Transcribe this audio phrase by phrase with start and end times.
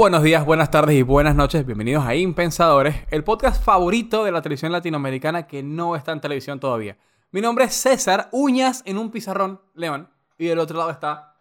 [0.00, 1.66] Buenos días, buenas tardes y buenas noches.
[1.66, 6.58] Bienvenidos a Impensadores, el podcast favorito de la televisión latinoamericana que no está en televisión
[6.58, 6.96] todavía.
[7.32, 10.08] Mi nombre es César, uñas en un pizarrón, León.
[10.38, 11.34] Y del otro lado está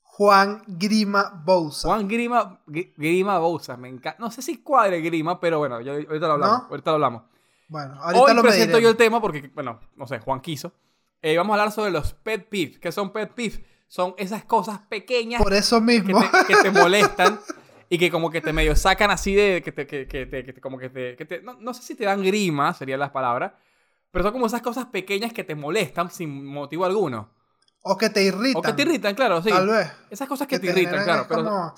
[0.00, 1.86] Juan Grima Bouza.
[1.88, 3.76] Juan Grima, Gr- Grima Bouza.
[3.76, 4.16] Me encanta.
[4.18, 6.58] No sé si cuadre Grima, pero bueno, ya- ahorita lo hablamos.
[6.62, 6.68] ¿No?
[6.70, 7.22] Ahorita lo hablamos.
[7.68, 8.82] Bueno, ahorita Hoy lo presento mediremos.
[8.84, 10.72] yo el tema porque, bueno, no sé, Juan quiso.
[11.20, 12.78] Eh, vamos a hablar sobre los pet peeves.
[12.78, 13.60] ¿Qué son pet peeves?
[13.86, 16.22] Son esas cosas pequeñas Por eso que mismo.
[16.46, 17.38] te, que te molestan
[17.94, 20.52] y que como que te medio sacan así de que te, que, que te- que
[20.54, 23.10] te- como que te, que te- no, no sé si te dan grima, serían las
[23.10, 23.52] palabras,
[24.10, 27.28] pero son como esas cosas pequeñas que te molestan sin motivo alguno.
[27.82, 28.56] o que te irritan.
[28.56, 29.50] O que te irritan, claro, sí.
[29.50, 29.92] Tal vez.
[30.08, 31.26] Esas cosas que, te, irritan, claro.
[31.28, 31.74] Pero como-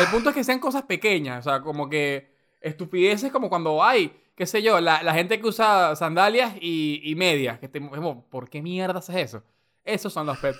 [0.00, 4.12] el punto es que sean cosas pequeñas, o sea, como que estupideces como cuando hay,
[4.34, 8.28] qué sé yo, la, la gente que usa sandalias y, y medias, que te, como,
[8.28, 9.42] ¿por qué mierda haces eso?
[9.84, 10.56] Esos son los pet.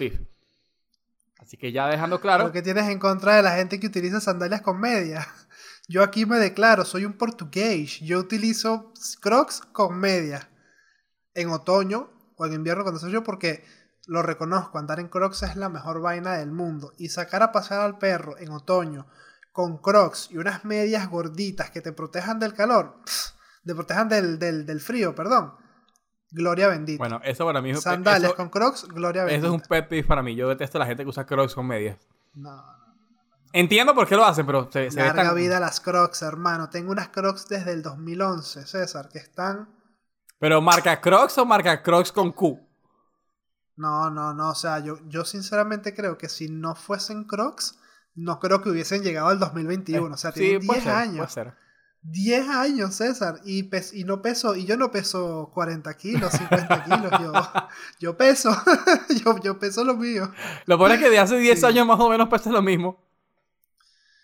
[1.40, 4.20] Así que ya dejando claro, Lo que tienes en contra de la gente que utiliza
[4.20, 5.26] sandalias con media.
[5.88, 7.98] Yo aquí me declaro, soy un portugués.
[8.00, 10.48] Yo utilizo crocs con media.
[11.34, 13.64] En otoño o en invierno cuando soy yo porque
[14.06, 16.92] lo reconozco, andar en crocs es la mejor vaina del mundo.
[16.98, 19.06] Y sacar a pasear al perro en otoño
[19.52, 23.00] con crocs y unas medias gorditas que te protejan del calor,
[23.64, 25.54] te protejan del, del, del frío, perdón.
[26.32, 26.98] Gloria bendita.
[26.98, 29.38] bueno, eso para mí Sandalias eso- con crocs, gloria bendita.
[29.46, 30.34] Eso es un pet peeve para mí.
[30.36, 31.98] Yo detesto a la gente que usa crocs con medias.
[32.34, 32.80] No, no.
[33.52, 36.70] Entiendo por qué lo hacen, pero se, se Larga tan- vida a las Crocs, hermano.
[36.70, 39.68] Tengo unas Crocs desde el 2011, César, que están...
[40.38, 42.60] Pero marca crocs o marca crocs con Q.
[43.76, 44.50] No, no, no.
[44.50, 47.78] O sea, yo, yo sinceramente creo que si no fuesen Crocs,
[48.14, 50.14] no creo que hubiesen llegado al 2021.
[50.14, 51.16] O sea, tienen Sí, puede 10 ser, años.
[51.16, 51.54] puede ser.
[52.02, 53.40] 10 años, César.
[53.44, 57.10] Y, pes- y no peso, y yo no peso 40 kilos, 50 kilos.
[57.20, 57.32] Yo,
[58.00, 58.50] yo peso.
[59.24, 60.32] yo, yo peso lo mío.
[60.66, 61.66] Lo peor es que de hace 10 Sí.
[61.66, 62.98] años más o menos pesa lo mismo.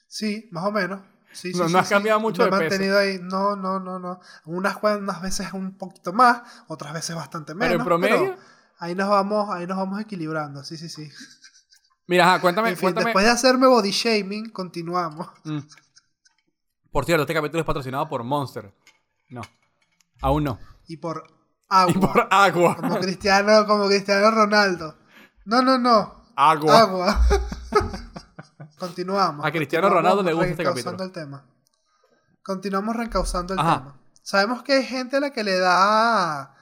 [0.09, 1.01] Sí, más o menos.
[1.33, 2.71] Sí, No- sí, no has cambiado mucho Me he de peso.
[2.71, 3.19] mantenido ahí.
[3.23, 4.21] No, no, no, no.
[4.47, 7.69] Unas, cua- unas veces un poquito más, otras veces bastante menos.
[7.73, 8.17] Pero en promedio.
[8.37, 8.37] pero
[8.79, 10.65] ahí nos vamos, ahí nos vamos equilibrando.
[10.65, 11.11] Sí, sí, sí.
[12.07, 12.71] Mira, ajá, cuéntame.
[12.71, 13.07] En fin, cuéntame.
[13.07, 15.29] después de hacerme body shaming, continuamos.
[15.45, 15.59] Mm.
[16.97, 18.73] Por cierto, este capítulo es patrocinado por Monster.
[19.29, 19.43] No.
[20.23, 20.59] Aún no.
[20.87, 21.27] Y por
[21.69, 21.93] agua.
[21.95, 22.77] Y por agua.
[22.77, 24.97] Como Cristiano, como Cristiano Ronaldo.
[25.45, 26.25] No, no, no.
[26.35, 26.81] Agua.
[26.81, 27.21] Agua.
[28.79, 29.45] Continuamos.
[29.45, 31.05] A Cristiano Continuamos Ronaldo le gusta este capítulo.
[31.05, 31.45] el tema.
[32.43, 33.79] Continuamos reencauzando el Ajá.
[33.81, 34.01] tema.
[34.23, 36.57] Sabemos que hay gente a la que le da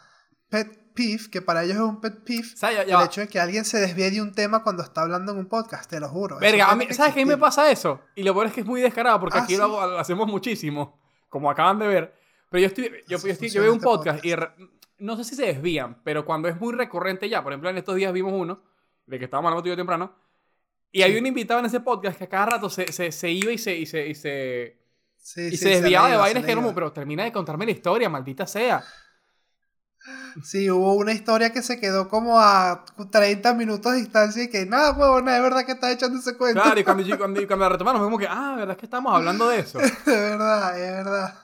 [0.49, 3.05] pet peeve, que para ellos es un pet peeve, O sea, ya- ya el va.
[3.05, 5.91] hecho de que alguien se desvíe de un tema cuando está hablando en un podcast,
[5.91, 6.39] te lo juro.
[6.39, 8.01] Verga, a mí, que ¿sabes qué a mí me pasa eso?
[8.15, 9.59] Y lo peor es que es muy descarado porque Ah, aquí ¿sí?
[9.59, 12.15] lo, hago- lo hacemos muchísimo, como acaban de ver.
[12.51, 14.25] Pero yo estoy, yo, yo estoy- yo veo un este podcast, podcast.
[14.25, 14.51] y re-
[14.99, 17.97] no sé si se desvían, pero cuando es muy recurrente ya, por ejemplo, en estos
[17.97, 18.63] días vimos uno,
[19.07, 20.15] de que estábamos hablando yo temprano,
[20.93, 23.51] y había un invitado en ese podcast que a cada rato se, se, se iba
[23.51, 24.79] y se, y se, y se,
[25.17, 27.33] Sí, y sí, se desviaba de iba, vainas se que era como, pero termina de
[27.33, 28.85] contarme la historia, maldita sea.
[30.43, 34.67] Sí, hubo una historia que se quedó como a 30 minutos de distancia y que
[34.67, 36.61] nada, huevona, es verdad que estás echando ese cuento.
[36.61, 39.49] Claro, y cuando, cuando, cuando la retomamos, como que, ah, ¿verdad es que estamos hablando
[39.49, 39.79] de eso?
[39.81, 41.39] Es verdad, es verdad.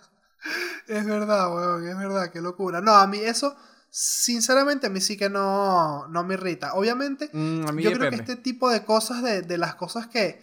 [0.88, 2.80] Es verdad, weón, es verdad, qué locura.
[2.80, 3.54] No, a mí eso,
[3.90, 6.74] sinceramente, a mí sí que no, no me irrita.
[6.74, 8.08] Obviamente, Mm, a mí yo depende.
[8.08, 10.42] creo que este tipo de cosas, de, de las cosas que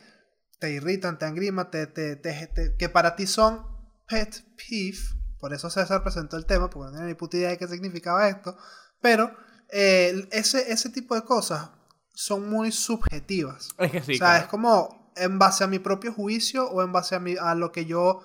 [0.59, 3.65] te irritan, te angriman, te- te- que para ti son
[4.07, 4.97] pet peeve,
[5.39, 8.27] por eso César presentó el tema, porque no tenía ni puta idea de qué significaba
[8.29, 8.57] esto,
[9.01, 9.31] pero
[9.69, 11.69] eh, ese, ese tipo de cosas
[12.13, 13.69] son muy subjetivas.
[13.77, 14.13] Es que sí.
[14.13, 14.43] o sea, claro.
[14.43, 17.71] es como en base a mi propio juicio o en base a, mi, a lo
[17.71, 18.21] que yo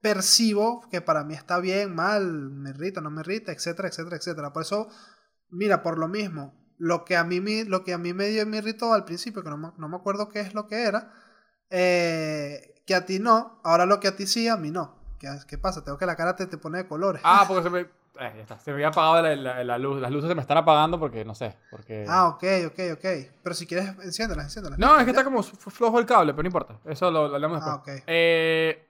[0.00, 4.52] percibo que para mí está bien, mal, me irrita, no me irrita, etcétera, etcétera, etcétera.
[4.52, 4.88] Por eso,
[5.50, 8.46] mira, por lo mismo, lo que a mí, me- lo que a mí me dio
[8.46, 11.12] me irritó al principio, que no me, no me acuerdo qué es lo que era,
[11.70, 14.95] eh, que a ti no, ahora lo que a ti sí, a mí no.
[15.18, 15.82] ¿Qué, qué pasa?
[15.84, 17.20] Tengo que la cara te, te pone de colores.
[17.24, 17.80] Ah, porque se me.
[17.80, 17.88] eh,
[18.18, 18.58] ya está.
[18.58, 20.00] Se me había apagado la, la- la luz.
[20.00, 21.56] Las luces se me están apagando porque no sé.
[21.70, 22.04] Porque...
[22.08, 23.04] Ah, ok, ok, ok.
[23.42, 24.78] Pero si quieres, enciéndolas, enciéndolas.
[24.78, 26.78] no, es que está como flojo el cable, pero no importa.
[26.84, 27.76] Eso lo, lo hablamos después.
[27.76, 28.02] Ah, ok.
[28.06, 28.82] Eh,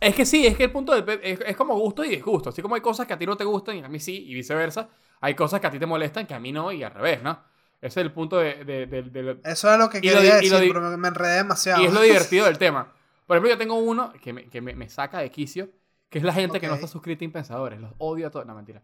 [0.00, 1.04] es que sí, es que el punto del.
[1.04, 2.50] pe- Es, es como gusto y disgusto.
[2.50, 4.34] Así como hay cosas que a ti no te gustan y a mí sí, y
[4.34, 4.88] viceversa.
[5.20, 7.38] Hay cosas que a ti te molestan que a mí no y al revés, ¿no?
[7.80, 10.42] Ese es el punto de, de- de- de- Eso era lo que Y lo quería
[10.42, 11.82] y lo decir, pero me enredé demasiado.
[11.82, 12.92] Y es lo divertido del tema.
[13.26, 15.70] Por ejemplo, yo tengo uno que me, que me, me saca de quicio,
[16.10, 17.80] que es la gente que no está suscrita a Impensadores.
[17.80, 18.46] Los odio a todos.
[18.46, 18.82] No, mentira.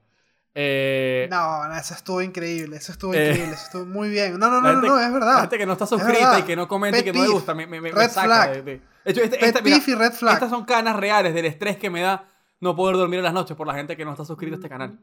[0.54, 4.38] Eh, No, no, eso estuvo increíble, eso estuvo Eh, increíble, eso estuvo muy bien.
[4.38, 5.40] No, no, la no, no, gente- no, es La verdad.
[5.42, 6.38] gente que no está Es suscrita verdad.
[6.38, 8.26] y que no comenta y que no le gusta, me, me, me- me Red saca
[8.26, 8.50] flag.
[8.54, 10.34] de, de- de hecho, este- esta, mira, y red flag.
[10.34, 12.26] estas son canas reales del estrés que me da
[12.60, 14.68] no poder dormir en las noches por la gente que no está suscrita a este
[14.68, 14.98] canal.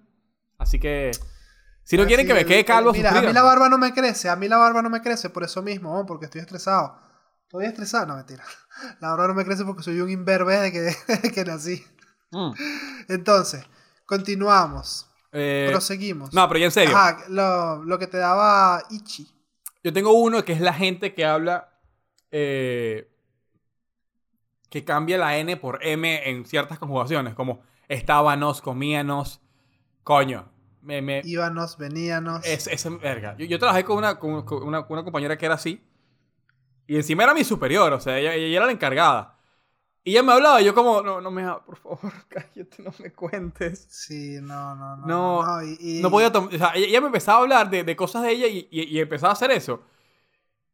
[0.57, 1.11] Así que,
[1.83, 4.27] si no quieren que me quede calvo, Mira, a mí la barba no me crece,
[4.29, 6.99] a mí la barba no me crece por eso mismo, porque estoy estresado.
[7.49, 8.43] Todavía estresado, no mentira.
[8.99, 10.79] La barba no me crece porque soy un imberbe desde que,
[11.13, 11.85] desde que nací.
[12.31, 12.51] Mm.
[13.09, 13.65] Entonces,
[14.05, 15.09] continuamos.
[15.31, 16.33] Eh, Proseguimos.
[16.33, 16.95] no, pero ya en serio.
[16.97, 19.27] Ajá, lo, lo que te daba Ichi.
[19.83, 21.69] Yo tengo uno que es la gente que habla.
[22.31, 23.09] eh,
[24.69, 29.39] que cambia la N por M en ciertas conjugaciones, como estábamos, comíanos.
[30.03, 30.51] Coño.
[30.81, 32.45] Me, me, Íbamos, veníanos.
[32.45, 33.35] es, es verga.
[33.37, 35.81] Yo, yo trabajé con una, con, con una, con una compañera que era así.
[36.87, 39.35] Y encima era mi superior, o sea, ella, ella era la encargada.
[40.03, 41.99] Y ella me hablaba, y yo como, no, no me, por favor,
[42.29, 43.87] cállate, no me cuentes.
[43.89, 45.05] Sí, no, no, no.
[45.05, 46.55] No, y- y- No podía tomar.
[46.55, 49.31] O sea, ella, me empezaba a hablar de, de cosas de ella y, y, empezaba
[49.31, 49.81] a hacer eso.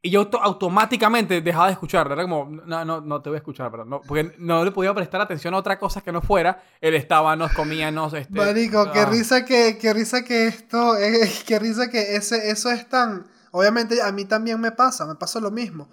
[0.03, 2.13] Y yo auto- automáticamente dejaba de escucharla.
[2.13, 4.93] Era como, no, no, no te voy a escuchar, pero no, porque no le podía
[4.93, 6.61] prestar atención a otra cosa que no fuera.
[6.81, 8.13] Él estaba, nos comíamos.
[8.13, 9.05] Este, Marico, qué ah.
[9.05, 13.99] risa que, qué risa que esto, eh, qué risa que ese, eso es tan, obviamente
[14.01, 15.89] a mí también me pasa, me pasa lo mismo,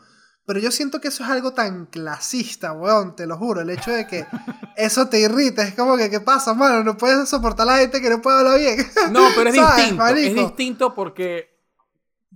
[0.50, 3.92] pero yo siento que eso es algo tan clasista, weón, te lo juro, el hecho
[3.92, 4.26] de que
[4.76, 6.82] eso te irrita, es como que, ¿qué pasa, mano?
[6.82, 8.84] No puedes soportar a la gente que no puede hablar bien.
[9.12, 10.06] No, pero es ¿Sabes, distinto.
[10.08, 11.56] Es distinto porque.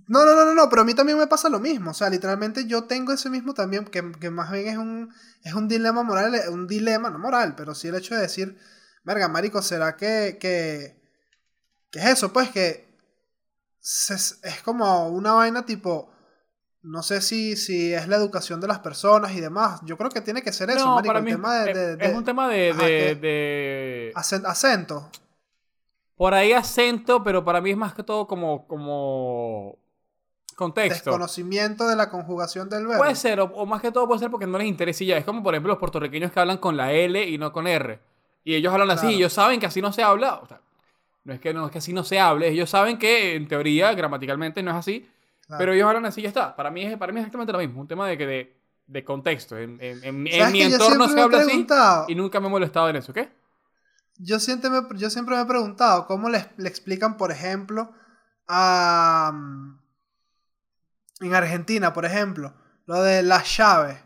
[0.07, 1.91] No, no, no, no, no, pero a mí también me pasa lo mismo.
[1.91, 5.13] O sea, literalmente yo tengo ese mismo también, que, que más bien es un,
[5.43, 8.57] es un dilema moral, un dilema, no moral, pero sí el hecho de decir,
[9.03, 11.01] verga, marico, ¿será que, que,
[11.91, 12.31] que es eso?
[12.31, 12.87] Pues que
[13.81, 16.14] se- es como una vaina tipo,
[16.85, 19.81] no sé si, si es la educación de las personas y demás.
[19.83, 21.77] Yo creo que tiene que ser eso, no, marico, para el mí tema de, es,
[21.77, 24.11] de- es de un tema de.
[24.15, 25.09] Ajá, acento.
[26.15, 28.67] por ahí acento, pero para mí es más que todo como.
[28.67, 29.77] como
[30.55, 31.09] contexto.
[31.09, 32.99] Desconocimiento de la conjugación del verbo.
[33.03, 35.17] Puede ser, o, o más que todo puede ser porque no les interesa y ya.
[35.17, 37.99] Es como, por ejemplo, los puertorriqueños que hablan con la L y no con R.
[38.43, 40.35] Y ellos hablan así, y ellos saben que así no se habla.
[40.35, 40.61] O sea,
[41.23, 43.91] no es que, no es que así no se hable, ellos saben que en teoría,
[43.93, 45.09] gramaticalmente, no es así.
[45.47, 45.59] Claro.
[45.59, 46.55] Pero ellos hablan así y ya está.
[46.55, 47.81] Para mí es, para mí es exactamente lo mismo.
[47.81, 49.57] Un tema de, que de, de contexto.
[49.57, 51.67] En, en- en- en ¿Sabes mi entorno se habla así
[52.07, 53.13] y nunca me he molestado en eso.
[53.13, 53.31] ¿Qué?
[54.17, 57.91] Yo siempre me, yo siempre me he preguntado cómo le, le explican, por ejemplo,
[58.47, 59.31] a...
[59.33, 59.79] mm,
[61.21, 62.53] En Argentina, por ejemplo,
[62.85, 63.97] lo de las llaves.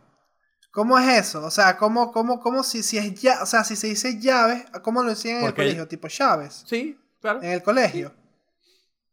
[0.72, 1.44] ¿Cómo es eso?
[1.46, 4.66] O sea, ¿cómo, cómo, cómo si, si es ya, o sea, si se dice llaves,
[4.84, 5.88] ¿cómo lo decían en Porque- el colegio?
[5.88, 6.64] Tipo llaves.
[6.68, 7.42] Sí, claro.
[7.42, 8.14] En el colegio.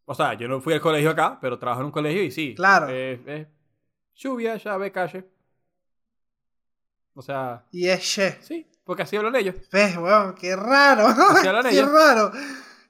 [0.09, 2.55] O sea, yo no fui al colegio acá, pero trabajo en un colegio y sí.
[2.55, 2.87] Claro.
[2.89, 3.47] Eh, eh,
[4.15, 5.29] lluvia, llave, calle.
[7.13, 8.37] O sea, Y es she.
[8.41, 9.55] sí, porque así hablan ellos.
[9.71, 10.35] ¿Ves, weón?
[10.35, 11.07] ¡Qué raro!
[11.07, 11.91] Así hablan ¡Qué ellos.
[11.91, 12.31] raro!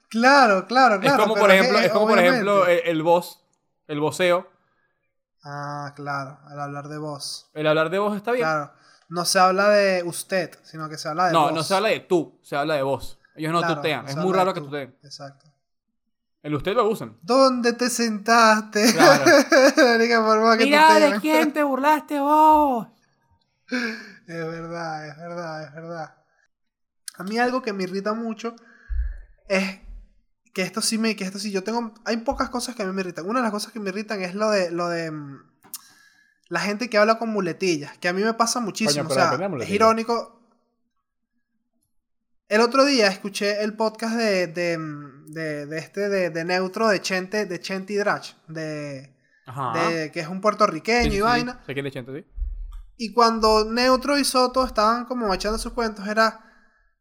[0.08, 1.22] Claro, claro, es claro.
[1.24, 3.44] como, pero por ejemplo, es como por ejemplo el, el voz,
[3.88, 4.48] el voceo.
[5.44, 7.50] Ah, claro, al hablar de voz.
[7.54, 8.44] El hablar de voz está bien.
[8.44, 8.72] Claro.
[9.08, 11.52] No se habla de usted, sino que se habla de no, vos.
[11.52, 13.18] no se habla de tú, se habla de vos.
[13.34, 14.04] Ellos no Claro, tutean.
[14.04, 14.96] no Es muy raro que tuteen.
[15.02, 15.46] Exacto.
[16.42, 17.18] El usted lo usan.
[17.22, 18.92] ¿Dónde te sentaste?
[18.92, 19.24] Claro.
[19.76, 21.12] La única forma que Mira, tutean.
[21.12, 22.86] ¿de quién te burlaste vos?
[23.70, 23.86] Es
[24.26, 26.14] verdad, es verdad, es verdad.
[27.16, 28.54] A mí algo que me irrita mucho
[29.48, 29.80] es
[30.54, 32.92] que esto sí me, que esto sí, yo tengo, hay pocas cosas que a mí
[32.92, 33.26] me irritan.
[33.26, 35.42] Una de las cosas que me irritan es lo de, lo de mm,
[36.48, 39.08] la gente que habla con muletillas, que a mí me pasa muchísimo.
[39.08, 40.37] Coño, o sea, es irónico.
[42.48, 44.78] El otro día escuché el podcast de, de,
[45.26, 49.14] de, de este de, de Neutro de Chente, de Chente y Drach, de,
[50.12, 51.60] que es un puertorriqueño Sí, y vaina.
[51.66, 52.26] Sé quién es Chente, sí.
[52.96, 56.40] Y cuando Neutro y Soto estaban como echando sus cuentos, era.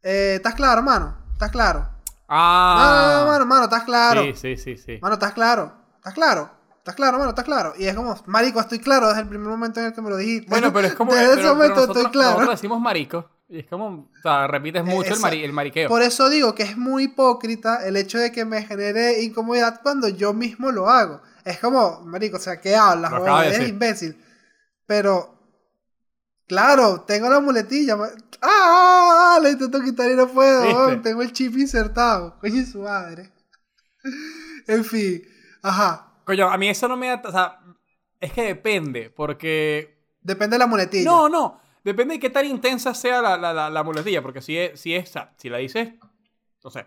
[0.04, 1.18] Eh, ¿Estás claro, mano?
[1.34, 1.80] ¿Estás claro?
[1.80, 1.88] No,
[2.30, 3.14] Ah.
[3.16, 4.22] no, no, mano, mano, ¿estás claro?
[4.24, 5.00] Sí, sí, sí, sí.
[5.02, 5.74] Mano, ¿estás claro?
[5.96, 6.52] ¿Estás claro?
[6.78, 7.30] ¿Estás claro, mano?
[7.30, 7.74] ¿Estás claro?
[7.78, 10.18] Y es como, marico, estoy claro desde el primer momento en el que me lo
[10.18, 10.50] dijiste.
[10.50, 11.12] Bueno, pero es como.
[11.16, 12.32] Desde pero- ese pero momento nosotros, estoy claro.
[12.34, 13.30] Nosotros decimos marico.
[13.50, 13.88] Y es como.
[13.88, 15.88] O sea, repites mucho el, mari- el mariqueo.
[15.88, 20.10] Por eso digo que es muy hipócrita el hecho de que me genere incomodidad cuando
[20.10, 21.22] yo mismo lo hago.
[21.46, 23.12] Es como, marico, o sea, ¿qué hablas?
[23.12, 23.68] De Eres decir.
[23.70, 24.24] imbécil.
[24.86, 25.40] Pero,
[26.48, 27.98] claro, tengo la muletilla.
[28.42, 29.40] ¡Ah!
[29.42, 31.00] La intento quitar y no puedo.
[31.02, 32.38] Tengo el chip insertado.
[32.40, 33.32] Coño, su madre.
[34.68, 35.22] En fin,
[35.64, 36.12] ajá.
[36.26, 37.22] Coño, a mí eso no me da.
[37.24, 37.60] O sea,
[38.20, 39.10] es que depende.
[39.10, 40.04] Porque.
[40.22, 41.10] Depende de la muletilla.
[41.10, 41.62] No, no.
[41.88, 44.22] Depende de qué tan intensa sea la, la, la, la muletilla.
[44.22, 45.14] Porque si es, si es.
[45.38, 45.94] si la dices.
[46.62, 46.86] No sé.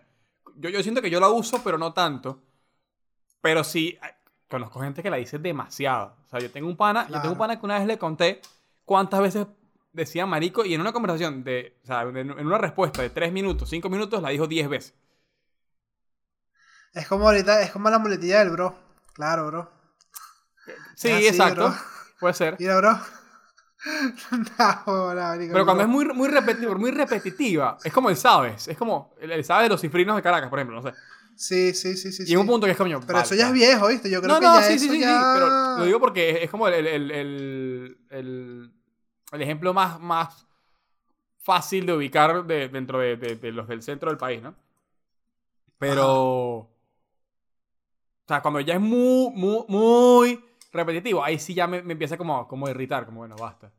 [0.57, 2.43] Yo, yo siento que yo la uso, pero no tanto.
[3.41, 3.97] Pero sí.
[4.03, 4.11] ay,
[4.47, 6.17] Conozco gente que la dice demasiado.
[6.27, 7.07] O sea, yo tengo un pana.
[7.09, 8.43] Yo tengo un pana que una vez le conté
[8.85, 9.47] cuántas veces
[9.91, 10.67] decía marico.
[10.67, 11.79] Y en una conversación de.
[11.83, 14.95] O sea, en, en una respuesta de 3 minutos, 5 minutos, la dijo 10 veces.
[16.93, 18.77] Es como ahorita, es como la muletilla del bro.
[19.15, 19.71] Claro, bro.
[20.95, 21.69] Sí, así, exacto.
[21.69, 21.75] bro.
[22.19, 22.57] Puede ser.
[22.59, 23.01] Mira, bro.
[24.87, 28.69] no, la marico, Pero cuando es muy, muy, repetitiva, muy repetitiva, es como el sabes.
[28.69, 30.95] Es como el, el sabes de los cifrinos de Caracas, por ejemplo, no sé.
[31.37, 32.25] Sí, sí, sí, sí.
[32.27, 33.01] y en un punto que es coño.
[33.01, 34.11] Pero vale, eso ya es viejo, ¿viste?
[34.11, 35.31] Yo creo No, que no, ya sí, eso sí, sí, sí, ya...
[35.33, 38.73] pero lo digo porque es, es como el, el, el,
[39.41, 40.47] ejemplo más, más
[41.39, 44.55] fácil de ubicar de- dentro de, de- de los del centro del país, ¿no?
[45.79, 46.69] Pero...
[48.25, 52.17] O sea, cuando ya es muy, muy, muy repetitivo, ahí sí ya me, me empieza
[52.17, 53.73] como, como a irritar, como bueno, basta.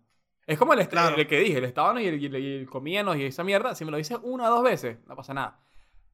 [0.45, 1.15] Es como el, Claro.
[1.15, 2.67] el que dije, el estábano y el, y el- y
[2.97, 5.59] el y esa mierda, si me lo dices una o dos veces, no pasa nada.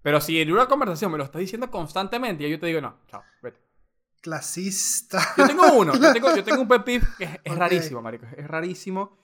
[0.01, 2.97] Pero si en una conversación me lo estás diciendo constantemente, y yo te digo, no,
[3.07, 3.59] chao, vete.
[4.21, 5.21] Clasista.
[5.37, 8.25] Yo tengo uno, yo tengo, yo tengo un pet peeve que es, rarísimo, marico.
[8.35, 9.17] Es rarísimo,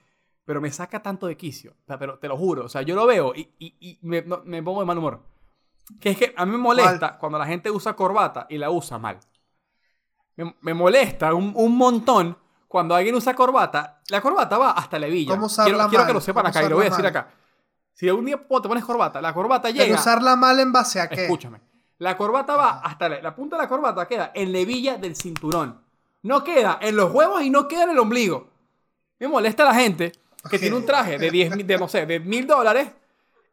[0.45, 1.71] pero me saca tanto de quicio.
[1.83, 2.65] O sea, pero te lo juro.
[2.65, 5.21] O sea, yo lo veo y, y- y me, no- me pongo de mal humor.
[5.99, 8.97] Que es que a mí me molesta cuando la gente usa corbata y la usa
[8.97, 9.19] mal.
[10.35, 12.37] Me, me molesta un, un montón
[12.67, 14.01] cuando alguien usa corbata.
[14.09, 15.35] La corbata va hasta la hebilla.
[15.35, 17.15] ¿Cómo quiero, quiero que lo sepan ¿Cómo acá y lo voy a decir mal?
[17.15, 17.29] acá.
[17.93, 19.99] Si algún día te pones corbata, la corbata Pero llega...
[19.99, 21.23] usarla mal en base a qué.
[21.23, 21.61] Escúchame.
[21.99, 25.15] La corbata va hasta la, la punta de la corbata queda en la hebilla del
[25.15, 25.79] cinturón.
[26.23, 28.49] No queda en los huevos y no queda en el ombligo.
[29.19, 30.11] Me molesta la gente
[30.49, 32.89] que tiene un traje de 10 mil, de no sé, de mil dólares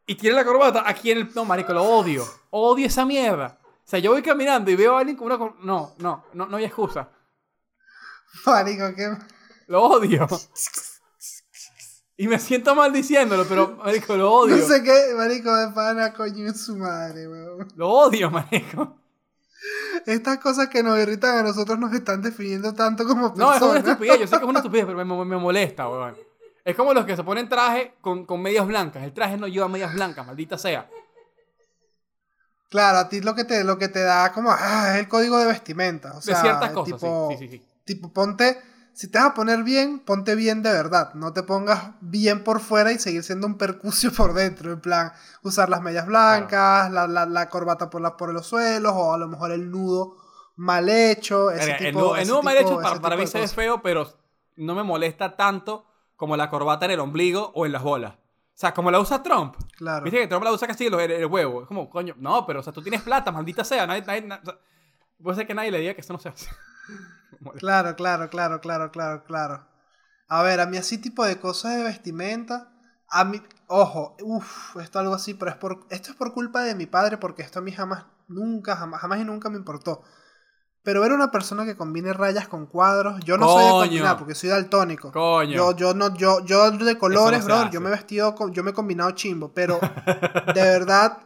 [0.07, 1.35] y tiene la corbata aquí en el.
[1.35, 2.25] No, marico, lo odio.
[2.51, 3.59] Odio esa mierda.
[3.91, 5.37] O sea, yo voy caminando y veo a alguien con una.
[5.65, 7.09] No, no, no, no hay excusa.
[8.47, 9.17] Marico, qué...
[9.67, 10.29] Lo odio.
[12.17, 14.59] Y me siento mal diciéndolo, pero, marico, lo odio.
[14.59, 17.67] No sé qué, marico, de pana, coño, es su madre, weón.
[17.75, 19.01] Lo odio, marico.
[20.07, 23.73] Estas cosas que nos irritan a nosotros nos están definiendo tanto como No, es una
[23.73, 23.85] personas.
[23.89, 24.21] estupidez.
[24.21, 26.17] Yo sé que es una estupidez, pero me molesta, weón.
[26.65, 29.03] Es como los que se ponen traje con, con medias blancas.
[29.03, 30.89] El traje no lleva medias blancas, maldita sea.
[32.71, 35.39] Claro, a ti lo que te, lo que te da como, ah, es el código
[35.39, 36.13] de vestimenta.
[36.13, 37.67] O De sea, ciertas cosas, tipo, sí, sí, sí, sí.
[37.85, 38.63] Tipo, ponte,
[38.93, 41.13] si te vas a poner bien, ponte bien de verdad.
[41.15, 44.73] No te pongas bien por fuera y seguir siendo un percucio por dentro.
[44.73, 45.13] En plan,
[45.43, 49.19] usar las medias blancas, la, la, la corbata por, la, por los suelos, o a
[49.19, 50.17] lo mejor el nudo
[50.55, 51.51] mal hecho.
[51.51, 54.07] Ese tipo, el nudo, el ese mal hecho para, para mí se ve feo, pero
[54.55, 58.15] no me molesta tanto como la corbata en el ombligo o en las bolas.
[58.61, 59.57] O sea, como la usa Trump.
[59.75, 60.05] Claro.
[60.05, 61.63] Viste que Trump la usa casi el, el huevo.
[61.63, 63.87] Es como, coño, no, pero o sea, tú tienes plata, maldita sea.
[63.87, 64.59] Nadie, nadie- na- o sea,
[65.23, 66.51] puede ser que nadie le diga que eso no se hace.
[67.57, 69.67] Claro, claro, claro, claro, claro, claro.
[70.29, 72.71] A ver, a mí así tipo de cosas de vestimenta,
[73.09, 76.75] a mí, ojo, uff, esto algo así, pero es por, esto es por culpa de
[76.75, 80.03] mi padre porque esto a mí jamás, nunca, jamás, jamás y nunca me importó.
[80.83, 84.35] Pero ver una persona que combine rayas con cuadros, yo no soy de combinar porque
[84.35, 85.13] soy daltónico.
[85.13, 85.55] Coño.
[85.55, 88.71] Yo, yo no, yo, yo de colores, bro, yo me he vestido, con- yo me
[88.71, 89.79] he combinado chimbo, pero
[90.55, 91.19] de verdad,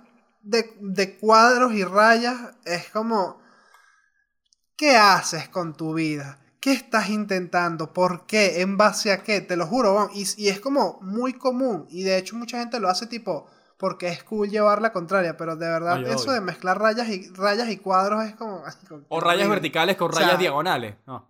[0.43, 3.39] de, de cuadros y rayas, es como,
[4.77, 6.39] ¿qué haces con tu vida?
[6.61, 7.93] ¿Qué estás intentando?
[7.93, 8.61] ¿Por qué?
[8.63, 9.41] ¿En base a qué?
[9.41, 12.89] Te lo juro, y, y es como muy común, y de hecho mucha gente lo
[12.89, 13.47] hace tipo,
[13.79, 16.33] porque es cool llevar la contraria, pero de verdad eso odio.
[16.33, 18.63] de mezclar rayas y, rayas y cuadros es como...
[19.09, 20.95] O rayas verticales con O sea, rayas diagonales.
[21.07, 21.29] No.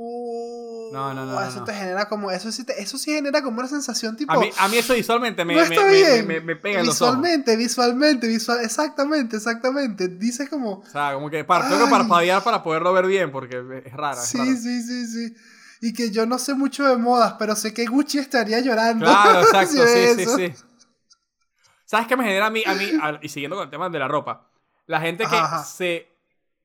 [0.00, 2.30] Uh, No, no, no, Eso no, te genera como.
[2.30, 4.32] Eso sí, te- eso sí genera como una sensación tipo.
[4.32, 7.02] A mí, a mí eso visualmente me, no me, me- me- me pega en los
[7.02, 7.16] ojos.
[7.16, 10.06] visualmente, visualmente, visual, exactamente, exactamente.
[10.06, 10.74] Dice como.
[10.74, 14.22] O sea, como que par- tengo que parpadear para poderlo ver bien, porque es rara.
[14.22, 14.54] es Sí, rara.
[14.56, 15.34] sí, sí, sí.
[15.80, 19.04] Y que yo no sé mucho de modas, pero sé que Gucci estaría llorando.
[19.04, 20.54] Claro, exacto, sí, sí, sí.
[21.88, 22.86] ¿Sabes qué me genera a mí, a mí
[23.22, 24.50] y siguiendo con el tema de la ropa?
[24.86, 26.08] La gente que Ajá, se,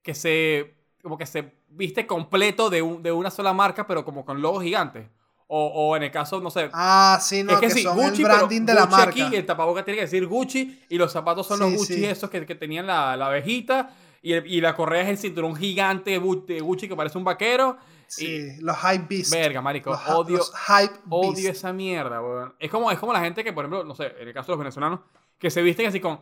[0.01, 4.25] que se, como que se viste completo de, un- de una sola marca, pero como
[4.25, 5.08] con logos gigantes.
[5.48, 7.96] O, o en el caso, no sé, Ah, sí, no, es que, que, sí, son
[7.98, 9.10] Gucci, el pero branding de la Gucci marca.
[9.24, 12.06] aquí, el tapaboca tiene que decir Gucci, y los zapatos son los Gucci sí.
[12.06, 15.56] esos que, que tenían la, la abejita, y, el- y la correa es el cinturón
[15.56, 17.77] gigante de Gucci que parece un vaquero.
[18.15, 19.32] Sí, los hype beast.
[19.32, 21.48] Verga, marico, Los, odio, los hype Odio beast.
[21.58, 22.53] esa mierda, weón.
[22.60, 24.51] Es como, es como la gente que, por ejemplo, no sé, en el caso de
[24.53, 25.00] los venezolanos,
[25.39, 26.20] que se visten así con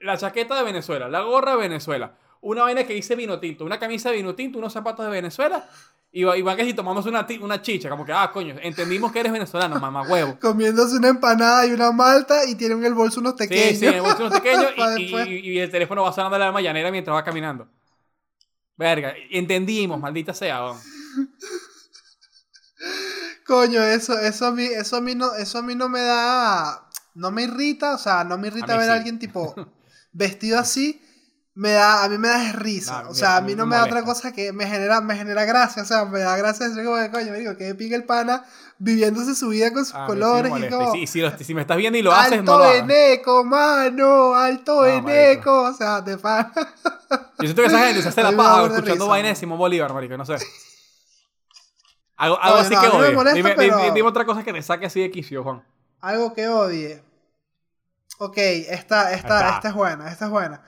[0.00, 3.78] la chaqueta de Venezuela, la gorra de Venezuela, una vaina que dice vino tinto, una
[3.78, 5.68] camisa de vino tinto, uunos zapatos de Venezuela,
[6.12, 9.12] y, va- y van que si tomamos una, una chicha, como que, ah, coño, entendimos
[9.12, 10.38] que eres venezolano, mamá huevo.
[10.40, 13.78] Comiéndose una empanada y una malta y tienen en el bolso unos Sí, pequeños.
[13.78, 16.38] sí, en el bolso unos pequeños Pa' y, y- y el teléfono va sonando a
[16.40, 17.68] la mañanera mientras va caminando.
[18.76, 20.72] Verga, entendimos, maldita sea.
[23.46, 26.88] Coño, eso, eso a mí, eso a mí no, eso a mí no me da,
[27.14, 28.90] no me irrita, o sea, no me irrita A ver sí.
[28.92, 29.54] a alguien tipo
[30.12, 31.02] vestido así,
[31.54, 33.66] me da, a mí me da risa, No, o me- sea, a mí me no
[33.66, 36.68] me da otra cosa que me genera, me genera gracia, o sea, me da gracia
[36.68, 38.44] decir como de coño, me digo, que pinga el pana
[38.78, 40.76] viviéndose su vida con sus Ah, a sí me colores y molesta.
[40.76, 42.64] como, Y si, si lo- si me estás viendo y lo haces, alto no lo
[42.64, 42.84] hagas.
[42.84, 46.52] eneco, mano, alto No, eneco, o sea, de pana.
[47.40, 49.34] Yo siento que esa gente se hace la me paja escuchando risa, vaina de.
[49.34, 50.36] Simón Bolívar, marico, no sé.
[52.20, 54.84] Algo, algo así no, que molesta, dime, pero- dime- dime otra cosa que te saque
[54.86, 55.64] así de quicio, Juan.
[56.00, 57.02] Algo que odie.
[58.18, 60.62] Ok, esta, esta, esta es buena, esta es buena.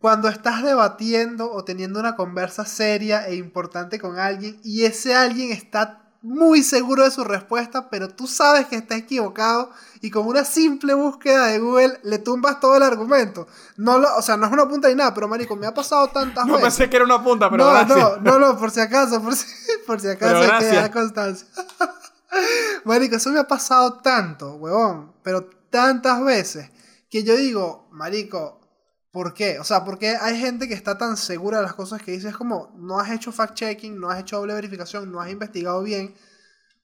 [0.00, 5.52] Cuando estás debatiendo o teniendo una conversa seria e importante con alguien y ese alguien
[5.52, 9.70] está muy seguro de su respuesta, pero tú sabes que está equivocado
[10.00, 13.46] y con una simple búsqueda de Google le tumbas todo el argumento.
[13.76, 16.08] No lo, o sea, no es una punta ni nada, pero marico, me ha pasado
[16.08, 16.64] tantas No veces.
[16.76, 17.98] pensé que era una punta, pero no, gracias.
[17.98, 19.46] no, no, no, por si acaso, por si,
[19.86, 21.46] por si acaso hay que dar constancia.
[22.84, 26.70] marico, eso me ha pasado tanto, huevón, pero tantas veces
[27.10, 28.57] que yo digo, marico,
[29.10, 29.58] ¿por qué?
[29.58, 32.36] O sea, porque hay gente que está tan segura de las cosas que dice, es
[32.36, 36.14] como, no has hecho fact-checking, no has hecho doble verificación, no has investigado bien.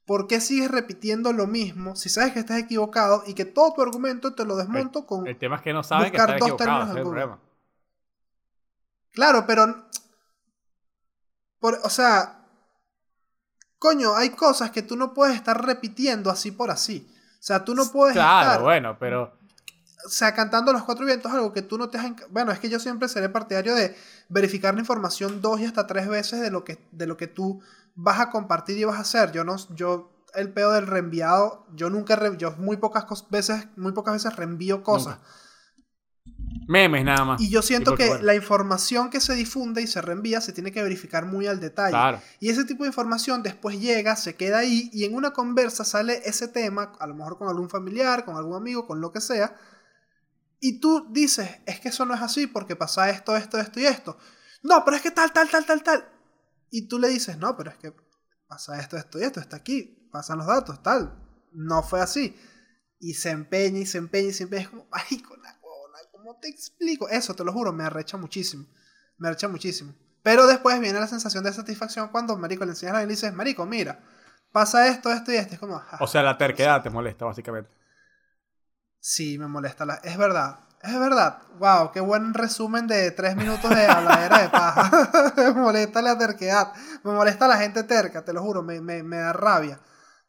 [0.06, 3.80] ¿Por qué sigues repitiendo lo mismo si sabes que estás equivocado y que todo tu
[3.82, 5.26] argumento te lo desmonto con...
[5.26, 7.40] El tema es que no saben que Buscar están dos términos es el problema.
[9.12, 9.86] Claro, pero.
[11.60, 12.40] por- o sea.
[13.78, 17.06] Coño, hay cosas que tú no puedes estar repitiendo así por así.
[17.38, 18.62] O sea, tú no puedes Claro, estar.
[18.62, 19.38] bueno, pero
[20.04, 22.12] O sea, cantando los cuatro vientos, algo que tú no te has.
[22.30, 23.96] Bueno, es que yo siempre seré partidario de
[24.28, 27.60] verificar la información dos y hasta tres veces de lo que, de lo que tú
[27.94, 29.32] vas a compartir y vas a hacer.
[29.32, 29.56] Yo no.
[29.74, 30.10] Yo.
[30.36, 34.82] El pedo del reenviado, yo nunca, re- yo muy pocas veces, muy pocas veces reenvío
[34.82, 35.18] cosas.
[36.66, 37.40] memes nada más.
[37.40, 38.24] Y yo siento que bueno.
[38.24, 41.90] la información que se difunde y se reenvía se tiene que verificar muy al detalle.
[41.92, 42.20] Claro.
[42.40, 46.20] Y ese tipo de información después llega, se queda ahí y en una conversa sale
[46.24, 49.54] ese tema, a lo mejor con algún familiar, con algún amigo, con lo que sea.
[50.66, 53.84] Y tú dices, es que eso no es así porque pasa esto, esto, esto y
[53.84, 54.16] esto.
[54.62, 56.08] No, pero es que tal, tal, tal, tal, tal.
[56.70, 57.92] Y tú le dices, no, pero es que
[58.46, 61.22] pasa esto, esto y esto, está aquí, pasan los datos, tal.
[61.52, 62.34] No fue así.
[62.98, 64.62] Y se empeña y se empeña y se empeña.
[64.62, 67.10] Es como, ay, con la huevona, ¿cómo te explico?
[67.10, 68.64] Eso, te lo juro, me arrecha muchísimo.
[69.18, 69.94] Me arrecha muchísimo.
[70.22, 73.16] Pero después viene la sensación de satisfacción cuando, marico, le enseñas a alguien y le
[73.16, 74.00] dices, marico, mira,
[74.50, 75.52] pasa esto, esto y esto.
[75.56, 77.70] Es como, "Ja, O sea, la terquedad te molesta, básicamente.
[79.06, 79.96] Sí, me molesta la...
[79.96, 81.36] Es verdad, es verdad.
[81.58, 85.34] Wow, qué buen resumen de tres minutos de habladera de paja.
[85.36, 86.72] me molesta la terquedad.
[87.02, 88.62] Me molesta la gente terca, te lo juro.
[88.62, 89.78] Me, me, me da rabia.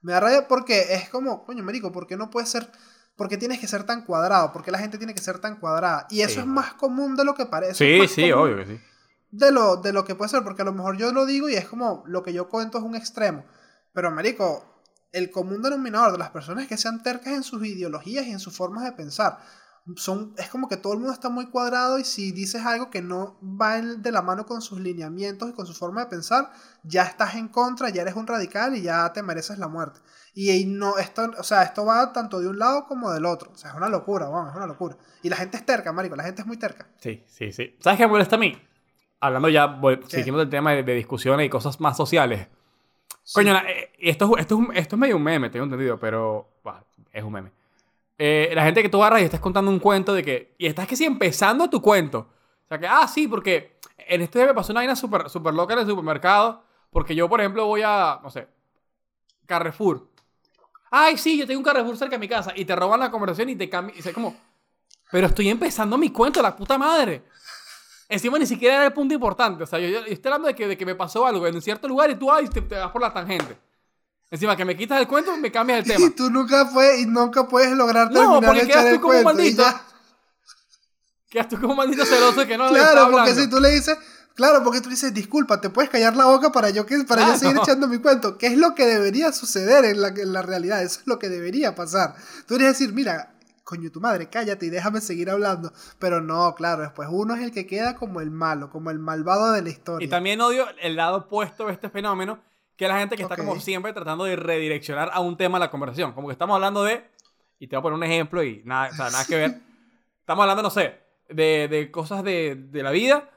[0.01, 2.70] Me da rabia porque es como, coño, marico, ¿por qué no puedes ser...
[3.15, 4.51] ¿Por qué tienes que ser tan cuadrado?
[4.51, 6.05] ¿Por qué la gente tiene que ser tan cuadrada?
[6.10, 7.75] Y eso Sí, es más común de lo que parece.
[7.75, 8.81] Sí, sí, obvio que sí.
[9.31, 11.55] de lo, de lo que puede ser, porque a lo mejor yo lo digo y
[11.55, 13.46] es como lo que yo cuento es un extremo.
[13.94, 14.75] Pero, marico,
[15.11, 18.55] el común denominador de las personas que sean tercas en sus ideologías y en sus
[18.55, 19.39] formas de pensar,
[19.96, 23.03] son, es como que todo el mundo está muy cuadrado y si dices algo que
[23.03, 26.51] no va de la mano con sus lineamientos y con su forma de pensar,
[26.83, 30.00] ya estás en contra, ya eres un radical y ya te mereces la muerte.
[30.33, 33.51] Y, ahí no, esto, o sea, esto va tanto de un lado como del otro.
[33.53, 34.98] O sea, es una locura, vamos, es una locura.
[35.22, 36.87] Y la gente es terca, marico, la gente es muy terca.
[37.00, 37.77] Sí, sí, sí.
[37.79, 38.57] ¿Sabes qué me molesta a mí?
[39.20, 40.18] Hablando ya, voy- ¿Qué?
[40.18, 42.48] siguiendo el tema de, de discusiones y cosas más sociales.
[43.33, 46.48] Coño, la- eh, esto, es- esto, es esto es medio un meme, tengo entendido, pero
[46.64, 47.51] bah, es un meme.
[48.18, 50.55] Eh, la gente que tú agarras y estás contando un cuento de que...
[50.57, 52.20] Y estás que sí empezando tu cuento.
[52.66, 55.53] O sea que, ah, sí, porque en este día me pasó una vaina súper super
[55.53, 56.64] loca en el supermercado.
[56.92, 58.48] Porque yo, por ejemplo, voy a, no sé,
[59.46, 60.07] Carrefour.
[60.92, 62.53] Ay, sí, yo tengo un Carrefour cerca de mi casa.
[62.55, 63.98] Y te roban la conversación y te cambian.
[63.98, 64.35] Y es como,
[65.11, 67.24] pero estoy empezando mi cuento, la puta madre.
[68.07, 69.63] Encima ni siquiera era el punto importante.
[69.63, 71.61] O sea, yo, yo estoy hablando de que, de que me pasó algo en un
[71.61, 73.57] cierto lugar y tú ay, te, te vas por la tangente.
[74.29, 76.05] Encima que me quitas el cuento, me cambias el tema.
[76.05, 79.18] Y tú nunca puedes, y nunca puedes lograr No, terminar porque de quedas tú como
[79.18, 79.63] un maldito.
[81.29, 83.98] Quedas tú como un maldito celoso que no le Claro, porque si tú le dices,
[84.35, 87.27] claro, porque tú dices, disculpa, te puedes callar la boca para yo, que, para yo
[87.27, 87.39] Claro.
[87.39, 90.81] seguir echando mi cuento, que es lo que debería suceder en la, en la realidad,
[90.83, 92.15] eso es lo que debería pasar.
[92.48, 93.33] Tú deberías decir, mira,
[93.65, 95.73] coño, tu madre, cállate y déjame seguir hablando.
[95.99, 99.51] Pero no, claro, después uno es el que queda como el malo, como el malvado
[99.51, 100.05] de la historia.
[100.05, 102.39] Y también odio el lado opuesto de este fenómeno,
[102.77, 105.69] que es la gente que está como siempre tratando de redireccionar a un tema la
[105.71, 106.13] conversación.
[106.13, 107.03] Como que estamos hablando de,
[107.59, 109.61] y te voy a poner un ejemplo y nada, o sea, nada que ver.
[110.19, 110.99] Estamos hablando, no sé,
[111.29, 113.29] de, de cosas de, de la vida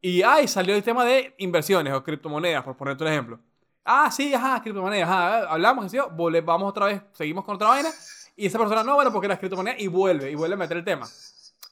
[0.00, 3.40] y, ay, salió el tema de inversiones o criptomonedas, por ponerte un ejemplo.
[3.84, 7.90] Ah, sí, ajá, criptomonedas, ajá, hablamos, vole- vamos otra vez, seguimos con otra vaina.
[8.36, 10.84] Y esa persona, no, bueno, porque las criptomonedas, y vuelve, y vuelve a meter el
[10.84, 11.08] tema.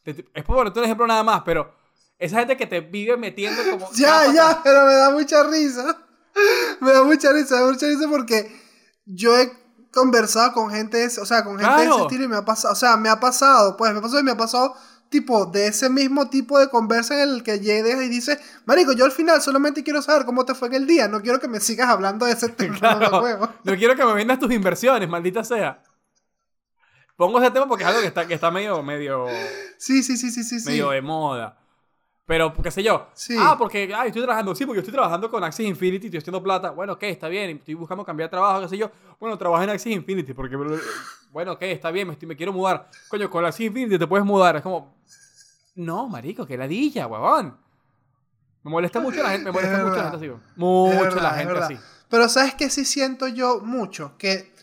[0.02, 1.74] Te- Es por ponerte un ejemplo nada más, pero
[2.18, 3.90] esa gente que te vive metiendo como...
[3.94, 5.98] Ya, ya, pero me da mucha risa.
[6.80, 8.50] Me da mucha risa, me da mucha risa porque
[9.06, 9.52] yo he
[9.92, 12.02] conversado con gente, o sea, con gente de ese Claro.
[12.02, 14.32] estilo y me ha pasado, o sea, me ha pasado, pues, me pasó y me
[14.32, 14.74] ha pasado,
[15.08, 19.04] tipo, de ese mismo tipo de conversa en el que llegas y dices, marico, yo
[19.04, 21.60] al final solamente quiero saber cómo te fue en el día, no quiero que me
[21.60, 22.98] sigas hablando de ese tema, Claro.
[22.98, 23.48] mamahuevo".
[23.62, 25.80] No quiero que me vendas tus inversiones, maldita sea.
[27.16, 29.26] Pongo ese tema porque es algo que está, que está medio, medio,
[29.78, 30.68] Sí, sí, sí, sí, sí, sí.
[30.70, 31.58] medio de moda.
[32.26, 33.08] Pero, qué sé yo.
[33.12, 33.36] Sí.
[33.38, 34.54] Ah, porque ay, estoy trabajando.
[34.54, 36.70] Sí, porque yo estoy trabajando con Axis Infinity, estoy haciendo plata.
[36.70, 37.58] Bueno, ok, está bien.
[37.58, 38.90] Estoy buscando cambiar de trabajo, qué sé yo.
[39.20, 40.56] Bueno, trabajo en Axis Infinity porque...
[41.30, 42.88] Bueno, ok, está bien, me, estoy- me quiero mudar.
[43.08, 44.56] Coño, con Axis Infinity te puedes mudar.
[44.56, 44.96] Es como...
[45.74, 47.58] No, marico, que ladilla, huevón.
[48.62, 50.42] Me molesta mucho la gente, me molesta Es mucho la gente así.
[50.56, 51.78] Mucho verdad, la gente así.
[52.08, 54.16] Pero ¿sabes qué sí siento yo mucho?
[54.16, 54.53] Que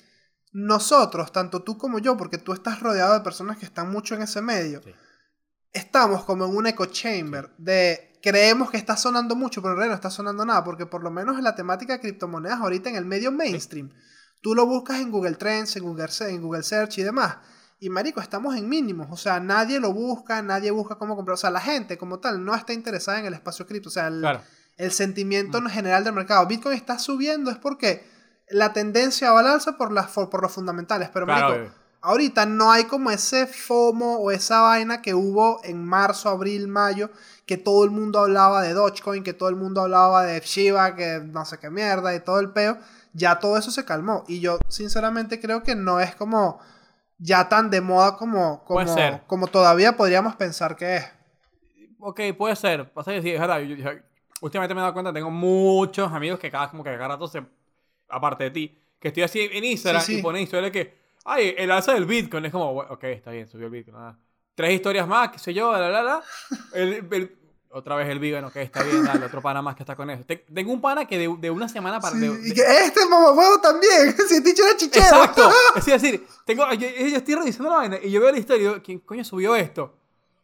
[0.51, 4.21] nosotros, tanto tú como yo, porque tú estás rodeado de personas que están mucho en
[4.23, 4.91] ese medio, Sí.
[5.73, 9.93] estamos como en un echo chamber de creemos que está sonando mucho, pero en realidad
[9.93, 12.95] no está sonando nada, porque por lo menos en la temática de criptomonedas ahorita en
[12.97, 13.89] el medio mainstream,
[14.41, 17.37] tú lo buscas en Google Trends, en Google, en Google Search y demás.
[17.79, 21.37] Y marico, estamos en mínimos, o sea, nadie lo busca, nadie busca cómo comprar, o
[21.37, 24.19] sea, la gente como tal no está interesada en el espacio cripto, o sea, el,
[24.19, 24.41] Claro.
[24.77, 26.45] el sentimiento en general del mercado.
[26.45, 28.05] Bitcoin está subiendo es porque
[28.51, 32.45] la tendencia va al alza por, las, por, por los fundamentales, pero Claro, marico, ahorita
[32.45, 37.09] no hay como ese FOMO o esa vaina que hubo en marzo, abril, mayo,
[37.45, 41.19] que todo el mundo hablaba de Dogecoin, que todo el mundo hablaba de Shiba, que
[41.23, 42.77] no sé qué mierda y todo el peo.
[43.13, 44.23] Ya todo eso se calmó.
[44.27, 46.59] Y yo sinceramente creo que no es como
[47.17, 49.21] ya tan de moda como, como, ser.
[49.27, 51.05] como todavía podríamos pensar que es.
[51.99, 52.91] Ok, puede ser.
[52.91, 53.59] Pasa que sí, es verdad.
[53.59, 53.89] yo- yo-
[54.41, 57.45] últimamente me he dado cuenta, tengo muchos amigos que cada, como que cada rato se...
[58.11, 60.19] Aparte de ti, que estoy así en Instagram Sí, sí.
[60.19, 60.99] y ponen historias que...
[61.23, 62.45] Ay, el alza del Bitcoin.
[62.45, 63.95] Es como, ok, está bien, subió el Bitcoin.
[64.55, 66.21] Tres historias más, qué sé yo, la, la, la.
[66.73, 67.37] El- el-
[67.73, 70.25] otra vez el vegan, ok, está bien, dale, otro pana más que está con eso.
[70.25, 72.15] Te- tengo un pana que de, de una semana para...
[72.15, 74.13] Sí, de- y de- que este mamahuevo también.
[74.27, 75.05] Si el dicho era chichero.
[75.05, 75.49] Exacto.
[75.77, 78.67] Es decir, tengo, yo, yo estoy revisando la vaina y yo veo la historia y
[78.67, 79.95] digo, ¿quién coño subió esto?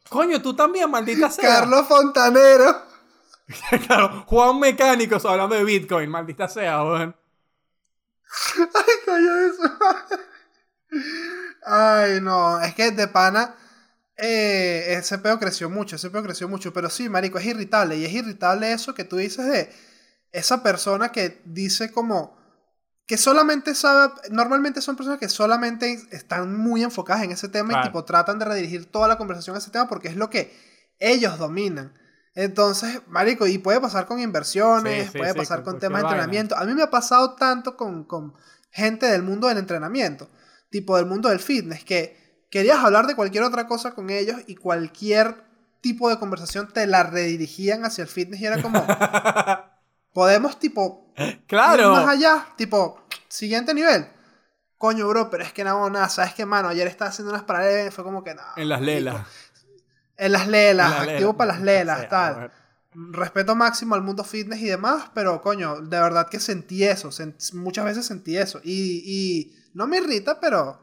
[0.07, 1.43] Coño, tú también, maldita sea.
[1.59, 2.81] Carlos Fontanero.
[3.87, 7.15] claro, Juan Mecánicos hablando de Bitcoin, maldita sea, weón.
[8.57, 9.77] Ay, coño, eso.
[11.65, 12.59] Ay, no.
[12.61, 13.55] Es que de pana.
[14.17, 15.95] eh, ese peo creció mucho.
[15.95, 16.73] Ese peo creció mucho.
[16.73, 17.97] Pero sí, marico, es irritable.
[17.97, 19.69] Y es irritable eso que tú dices de
[20.31, 22.37] esa persona que dice como.
[23.05, 24.13] Que solamente sabe.
[24.31, 27.85] Normalmente son personas que solamente están muy enfocadas en ese tema Claro.
[27.85, 30.53] y tipo tratan de redirigir toda la conversación a ese tema porque es lo que
[30.99, 31.93] ellos dominan.
[32.39, 36.01] Entonces, marico, y puede pasar con inversiones, Sí, sí, puede sí, pasar con con, temas
[36.01, 36.09] de vaina.
[36.09, 36.55] entrenamiento.
[36.55, 38.35] A mí me ha pasado tanto con, con
[38.69, 40.29] gente del mundo del entrenamiento,
[40.69, 44.53] tipo del mundo del fitness, que querías hablar de cualquier otra cosa con ellos y
[44.53, 45.45] cualquier
[45.81, 48.85] tipo de conversación te la redirigían hacia el fitness y era como,
[50.13, 51.91] podemos tipo ir claro.
[51.93, 54.07] más allá, tipo, siguiente nivel.
[54.77, 56.67] Coño, bro, pero es que no, nada, ¿sabes qué, mano?
[56.67, 58.53] Ayer estaba haciendo unas paralelas y fue como que nada.
[58.57, 59.25] En las lelas.
[60.17, 62.51] En las lelas, activo para las lelas, sea, tal
[63.11, 67.53] respeto máximo al mundo fitness y demás, pero coño, de verdad que sentí eso, sent-
[67.53, 68.59] muchas veces sentí eso.
[68.63, 70.81] Y, y no me irrita, pero,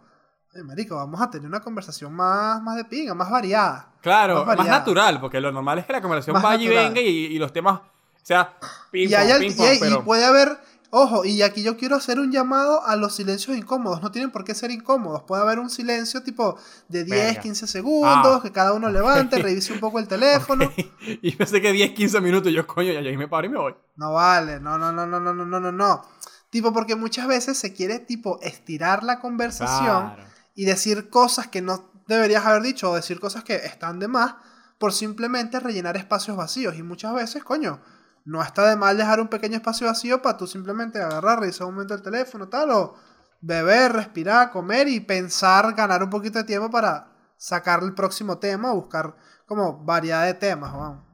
[0.55, 3.91] oye, marico, vamos a tener una conversación más, más de pinga, más variada.
[4.01, 7.07] Claro, Más natural, porque lo normal es que la conversación Más vaya y venga y,
[7.07, 7.91] y los temas, o
[8.23, 8.55] sea,
[8.93, 10.05] ping y, hay pong, al- ping y pong, hay- y pero...
[10.05, 10.59] puede haber,
[10.97, 14.45] ojo, y aquí yo quiero hacer un llamado a los silencios incómodos, no tienen por
[14.45, 16.57] qué ser incómodos, puede haber un silencio tipo
[16.89, 17.41] de 10, Verga.
[17.41, 20.71] 15 segundos, Ah, que cada uno levante, revise un poco el teléfono.
[21.01, 23.75] y pensé que 10, 15 minutos, yo coño, ya, ya me paro y me voy.
[23.97, 26.03] No vale, no, no, no, no, no, no, no, no, no.
[26.51, 30.23] Tipo, porque muchas veces se quiere, tipo, estirar la conversación Claro.
[30.55, 34.35] y decir cosas que no deberías haber dicho o decir cosas que están de más
[34.79, 36.77] por simplemente rellenar espacios vacíos.
[36.77, 37.81] Y muchas veces, coño,
[38.25, 41.75] no está de mal dejar un pequeño espacio vacío para tú simplemente agarrar, revisar un
[41.75, 42.95] momento el teléfono, tal, o
[43.41, 48.73] beber, respirar, comer y pensar, ganar un poquito de tiempo para sacar el próximo tema
[48.73, 49.15] o buscar
[49.47, 50.73] como variedad de temas.
[50.73, 51.05] vamos.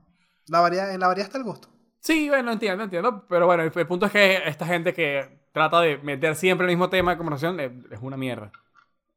[0.46, 1.68] La variedad, en la variedad está el gusto.
[2.00, 3.26] Sí, bueno, entiendo, entiendo.
[3.28, 6.70] Pero bueno, el, el punto es que esta gente que trata de meter siempre el
[6.70, 8.50] mismo tema de conversación eh, es una mierda.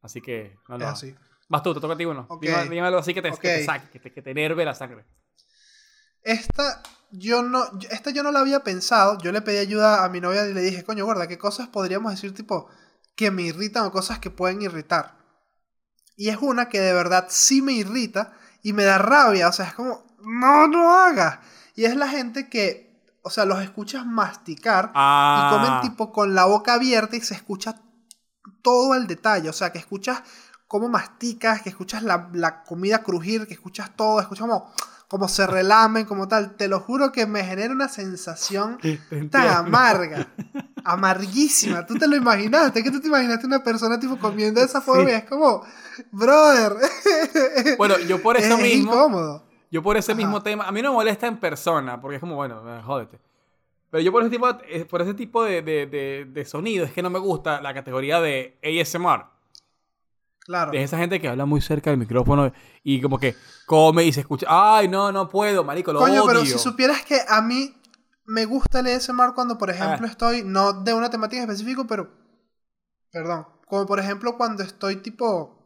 [0.01, 1.03] Así que no lo Es hagas.
[1.03, 1.15] así.
[1.49, 2.25] Vas tú, te toca a ti uno.
[2.29, 2.41] Ok.
[2.41, 5.05] Dime- Dímelo así que te, que te saque, que te, que te enerve la sangre.
[6.23, 6.81] Esta
[7.11, 9.17] yo no, esta yo no la había pensado.
[9.19, 12.11] Yo le pedí ayuda a mi novia y le dije, coño, gorda, ¿qué cosas podríamos
[12.11, 12.67] decir tipo
[13.15, 15.15] que me irritan o cosas que pueden irritar?
[16.15, 18.33] Y es una que de verdad sí me irrita
[18.63, 19.47] y me da rabia.
[19.47, 21.39] O sea, es como, no, no hagas.
[21.75, 25.49] Y es la gente que, o sea, los escuchas masticar Ah.
[25.51, 27.75] y comen tipo con la boca abierta y se escucha
[28.63, 29.49] todo el detalle.
[29.49, 30.23] O sea, que escuchas
[30.67, 34.73] cómo masticas, que escuchas la, la comida crujir, que escuchas todo, escuchas como,
[35.13, 36.55] como se relamen, como tal.
[36.55, 38.79] Te lo juro que me genera una sensación
[39.29, 40.27] tan amarga,
[40.83, 41.85] amarguísima.
[41.85, 45.11] Tú te lo imaginaste, que tú te imaginaste una persona tipo comiendo de esa forma
[45.11, 45.63] y es como,
[46.11, 46.73] brother.
[47.77, 49.43] Bueno, yo por eso es, es mismo, incómodo.
[49.69, 50.17] yo por ese Ajá.
[50.17, 53.19] mismo tema, a mí no me molesta en persona, porque es como, bueno, eh, jódete.
[53.91, 56.91] Pero yo por ese tipo, eh, por ese tipo de, de, de, de sonido es
[56.91, 59.25] que no me gusta la categoría de ASMR.
[60.45, 60.71] Claro.
[60.71, 62.51] De esa gente que habla muy cerca del micrófono
[62.83, 64.45] y como que come y se escucha.
[64.49, 66.25] Ay, no, no puedo, marico, lo Coño, odio.
[66.27, 67.73] pero si supieras que a mí
[68.25, 70.09] me gusta el ASMR cuando, por ejemplo, Ah.
[70.11, 72.09] estoy, no de una temática específica, pero,
[73.11, 75.59] perdón, como por ejemplo cuando estoy tipo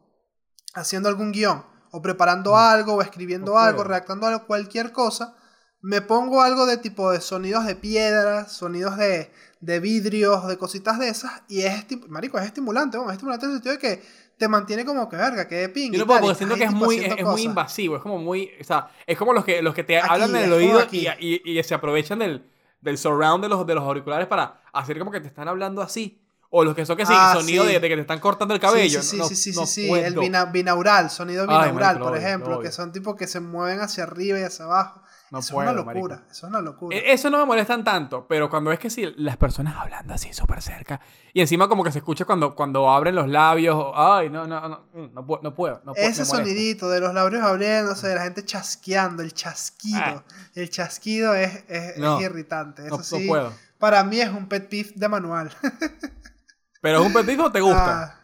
[0.76, 2.56] haciendo algún guion o preparando Mm.
[2.56, 5.36] algo, o escribiendo No algo, redactando algo, cualquier cosa,
[5.82, 11.00] me pongo algo de tipo de sonidos de piedras, sonidos de, de vidrios, de cositas
[11.00, 14.48] de esas, y es, marico, es estimulante, es estimulante en el sentido de que te
[14.48, 15.92] mantiene como que verga, que de ping.
[15.92, 18.64] Yo no puedo porque siento que es muy, es, muy invasivo, es como muy, o
[18.64, 21.60] sea, es como los que, los que te Aquí, hablan en el oído y, y-
[21.60, 22.44] y se aprovechan del,
[22.82, 26.22] del surround de los, de los auriculares para hacer como que te están hablando así.
[26.50, 27.74] O los que son que sí, Ah, sonido sí.
[27.74, 29.02] De, de que te están cortando el cabello.
[29.02, 30.06] Sí, sí, no, sí, sí, sí, no sí, puedo.
[30.06, 34.40] el bina- binaural, sonido binaural, por ejemplo, que son tipo que se mueven hacia arriba
[34.40, 35.02] y hacia abajo.
[35.30, 36.08] No eso puedo, es una marico.
[36.08, 36.96] locura, eso es una locura.
[36.98, 40.32] E- Eso no me molestan tanto, pero cuando es que sí, las personas hablando así
[40.34, 41.02] súper cerca
[41.34, 44.86] y encima como que se escucha cuando, cuando abren los labios, ay, no, no, no,
[44.94, 45.82] mm, no, puedo, no puedo.
[45.84, 50.00] No puedo, Ese sonidito de los labios abriéndose, de la gente chasqueando, el chasquido.
[50.00, 50.24] Ah.
[50.56, 52.84] El chasquido es, es- irritante.
[52.84, 53.52] Eso No, no sí, puedo.
[53.80, 55.52] para mí es un pet peeve de manual.
[56.82, 58.04] Pero es un petito o te gusta.
[58.04, 58.17] Ah.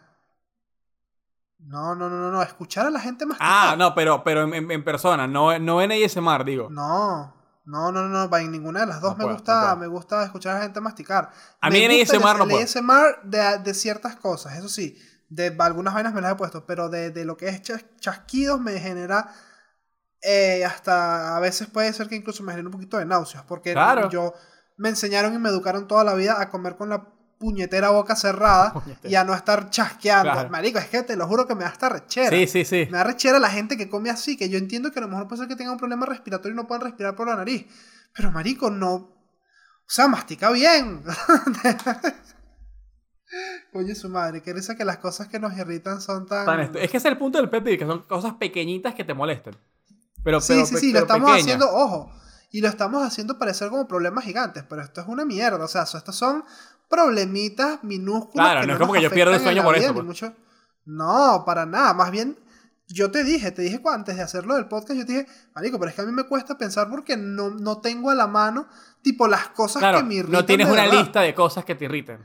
[1.66, 2.42] No, no, no, no, no.
[2.42, 3.38] Escuchar a la gente más.
[3.40, 6.68] Ah, no, pero, pero en, en- persona, no, no en ASMR, digo.
[6.70, 9.76] No, no, no, no, no, en ninguna de las dos No me puedo, gusta, no
[9.76, 11.30] me gusta escuchar a la gente masticar.
[11.60, 12.62] A Me mí en gusta el- ASMR no el puedo.
[12.64, 14.98] ASMR de, de ciertas cosas, eso sí,
[15.30, 18.60] de algunas vainas me las he puesto, pero de, de lo que es chas- chasquidos
[18.60, 19.28] me genera
[20.22, 23.72] eh, hasta a veces puede ser que incluso me genere un poquito de náuseas, porque
[23.72, 24.08] Claro.
[24.10, 24.32] yo
[24.76, 27.13] me enseñaron y me educaron toda la vida a comer con la
[27.44, 29.10] puñetera boca cerrada Puñetera.
[29.10, 30.32] y a no estar chasqueando.
[30.32, 30.48] Claro.
[30.50, 32.30] Marico, es que te lo juro que me da hasta rechera.
[32.30, 32.88] Sí, sí, sí.
[32.90, 35.28] Me da rechera la gente que come así, que yo entiendo que a lo mejor
[35.28, 37.66] puede ser que tenga un problema respiratorio y no puedan respirar por la nariz.
[38.14, 38.94] Pero marico, no.
[38.94, 41.02] O sea, mastica bien.
[43.72, 46.76] Oye, su madre, que risa que las cosas que nos irritan son tan.
[46.76, 49.56] Es que es el punto del pet peeve, que son cosas pequeñitas que te molestan.
[50.22, 51.44] Pero, sí, pero, sí, sí, lo pero estamos pequeñas.
[51.44, 52.12] haciendo, ojo.
[52.52, 55.64] Y lo estamos haciendo parecer como problemas gigantes, pero esto es una mierda.
[55.64, 56.44] O sea, estos son
[56.88, 58.32] problemitas minúsculos.
[58.46, 60.04] Claro, no es como que yo pierdo el sueño por eso, pues.
[60.04, 60.32] mucho-
[60.84, 61.94] No, para nada.
[61.94, 62.38] Más bien,
[62.88, 65.88] yo te dije, te dije antes de hacerlo del podcast, yo te dije, Marico, pero
[65.90, 68.66] es que a mí me cuesta pensar porque no, no tengo a la mano,
[69.02, 70.32] tipo, las cosas Claro, que me irritan.
[70.32, 72.24] no tienes una lista de cosas que te irriten.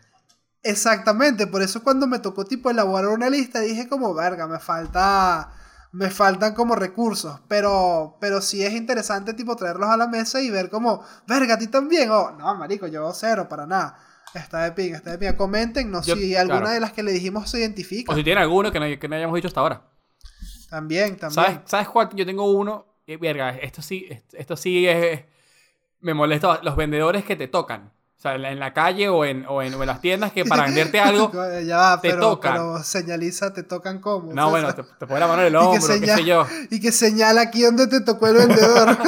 [0.62, 5.54] Exactamente, por eso cuando me tocó tipo elaborar una lista dije como, verga, me falta,
[5.94, 10.50] me faltan como recursos, pero, pero sí es interesante tipo traerlos a la mesa y
[10.50, 13.98] ver como, verga, a ti también, oh, no, marico, yo cero, para nada,
[14.36, 16.74] está de pinga, está de pinga, coméntenos Yo- si alguna claro.
[16.74, 19.16] de las que le dijimos se identifica, O si tiene alguno que no, que no
[19.16, 19.82] hayamos dicho hasta ahora.
[20.70, 22.10] también, también, ¿Sabes, ¿Sabes cuál?
[22.14, 22.86] Yo tengo uno.
[23.08, 25.22] eh, verga, esto sí, esto, sí es.
[26.02, 26.60] Me molesta.
[26.64, 27.92] Los vendedores que te tocan.
[28.18, 30.64] O sea, en la, calle o en, o, en, o en las tiendas que para
[30.66, 31.32] venderte algo.
[31.66, 32.52] ya va, te pero, tocan.
[32.54, 35.48] pero señaliza, te tocan como, No, O sea, bueno, te, te pone la mano en
[35.48, 36.46] el hombro, qué sé yo.
[36.70, 38.90] y que señala aquí donde te tocó el vendedor.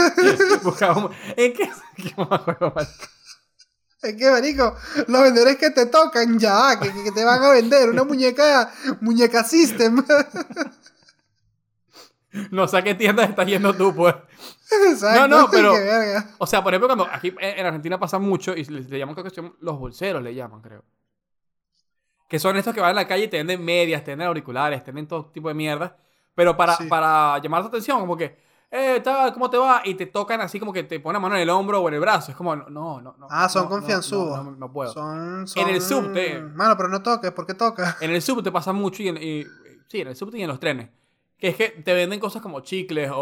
[1.38, 1.70] ¿En qué?
[1.98, 2.88] qué mamajuego, man.
[4.02, 4.76] Es que, marico,
[5.08, 9.44] los vendedores que te tocan ya, que, que te van a vender una muñeca, muñeca
[9.44, 10.04] system.
[12.50, 14.16] No sé a qué tiendas estás yendo tú, pues.
[14.90, 15.74] Exacto, No, no, pero-.
[16.38, 19.16] O sea, por ejemplo, cuando aquí en en Argentina pasa mucho y le, le llaman,
[19.16, 20.84] creo que son los bolseros, le llaman, creo.
[22.30, 24.82] Que son estos que van a la calle y te venden medias, te venden auriculares,
[24.82, 25.98] te venden todo tipo de mierda.
[26.34, 26.86] Pero para, Sí.
[26.86, 28.38] para llamar tu atención, como que,
[28.72, 29.82] eh, tal, ¿cómo te va?
[29.84, 31.94] Y te tocan así como que te ponen la mano en el hombro o en
[31.96, 32.32] el brazo.
[32.32, 33.28] Es como, no, no, no.
[33.30, 34.38] Ah, son no, confianzudos.
[34.38, 34.94] No, no, no puedo.
[34.94, 36.40] Son, En el son- subte.
[36.42, 37.98] Mano, pero no toques, ¿por qué toca?
[38.02, 39.44] En el subte pasa mucho y, en, y-
[39.88, 40.90] sí, en el subte y en los trenes.
[41.38, 43.18] Que es que te venden cosas como chicles o,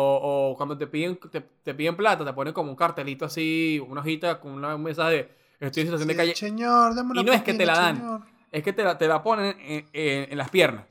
[0.52, 4.02] o cuando te piden, te, te piden plata, te ponen como un cartelito así, una
[4.02, 6.36] hojita con una mesa de estoy en situación de Sí, calle.
[6.36, 7.96] Señor, dame una Y no es que te la dan.
[7.98, 8.22] señor.
[8.52, 10.86] Es que te la, te la ponen en, en- en las piernas.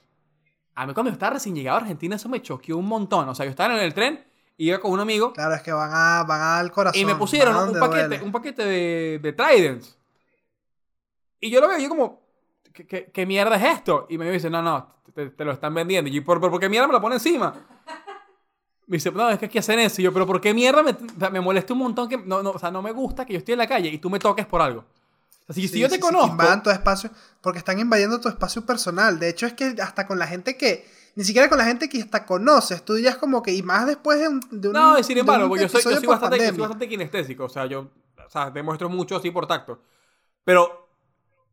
[0.75, 3.29] A mí cuando yo estaba recién llegado a Argentina eso me choqueó un montón.
[3.29, 4.25] O sea, yo estaba en el tren,
[4.59, 7.01] iba con un amigo Claro, es que van, a, van al corazón.
[7.01, 8.23] y me pusieron un paquete, duele.
[8.25, 9.97] un paquete de, de Tridents.
[11.41, 12.21] Y yo lo veo yo como,
[12.73, 14.07] ¿qué, qué, qué mierda es esto?
[14.11, 16.11] Y me dice, no, no, te, te lo están vendiendo.
[16.11, 17.55] Y yo, ¿por, por, por qué mierda me lo pone encima?
[18.87, 20.01] Me dice, no, es que aquí hacen eso.
[20.01, 20.97] Y yo, pero ¿por qué mierda me,
[21.31, 23.53] me molesta un montón que, no, no, o sea, no me gusta que yo esté
[23.53, 24.85] en la calle y tú me toques por algo?
[25.47, 27.79] O sea, si, Sí, yo te sí, sí, que conozco, invadan tu espacio, porque están
[27.79, 29.19] invadiendo tu espacio personal.
[29.19, 30.87] De hecho, es que hasta con la gente que,
[31.19, 34.21] ni siquiera con la gente que hasta conoces, tú dirías como que, y más después
[34.21, 34.41] de un.
[34.53, 36.89] De un No, y sin embargo, porque yo soy, yo soy bastante, yo soy bastante
[36.89, 37.45] kinestésico.
[37.45, 37.89] O sea, yo
[38.25, 39.81] o sea, demuestro mucho así por tacto.
[40.45, 40.63] Pero,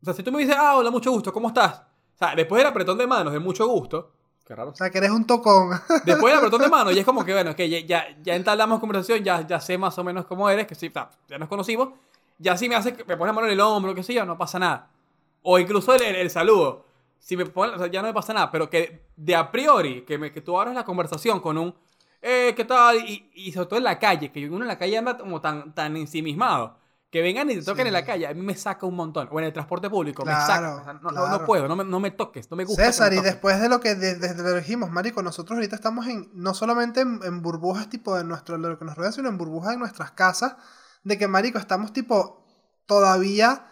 [0.00, 1.80] o sea, si tú me dices, ah, hola, mucho gusto, ¿cómo estás?
[2.14, 4.12] O sea, después del apretón de manos, de mucho gusto.
[4.46, 4.70] Qué raro.
[4.70, 5.70] O sea, que eres un tocón.
[6.04, 8.78] Después del apretón de manos, ya es como que, bueno, que ya, ya, ya entablamos
[8.78, 10.92] conversación, ya, ya sé más o menos cómo eres, que sí,
[11.28, 11.88] ya nos conocimos.
[12.38, 14.38] Ya si me hace, me pone la mano en el hombro, qué sé yo, no
[14.38, 14.90] pasa nada.
[15.42, 16.85] O incluso el, el- el saludo.
[17.18, 20.02] Si me pone, o sea, ya no me pasa nada, pero que de a priori,
[20.04, 21.74] que, me, que tú abras la conversación con un,
[22.22, 22.96] eh, ¿qué tal?
[22.98, 25.74] Y, y sobre todo en la calle, que uno en la calle anda como tan,
[25.74, 26.78] tan ensimismado,
[27.10, 27.88] que vengan y te toquen Sí.
[27.88, 29.28] en la calle, a mí me saca un montón.
[29.30, 30.76] O en el transporte público, me Claro, saca.
[30.76, 31.46] O sea, no, no- no claro.
[31.46, 32.82] puedo, no me, no me toques, no me gusta.
[32.82, 36.06] me César, y después de lo que de- desde lo dijimos, Marico, nosotros ahorita estamos
[36.08, 39.28] en, no solamente en, en burbujas tipo de nuestro, de lo que nos rodea, sino
[39.28, 40.56] en burbujas de nuestras casas,
[41.04, 42.44] de que, Marico, estamos tipo,
[42.86, 43.66] todavía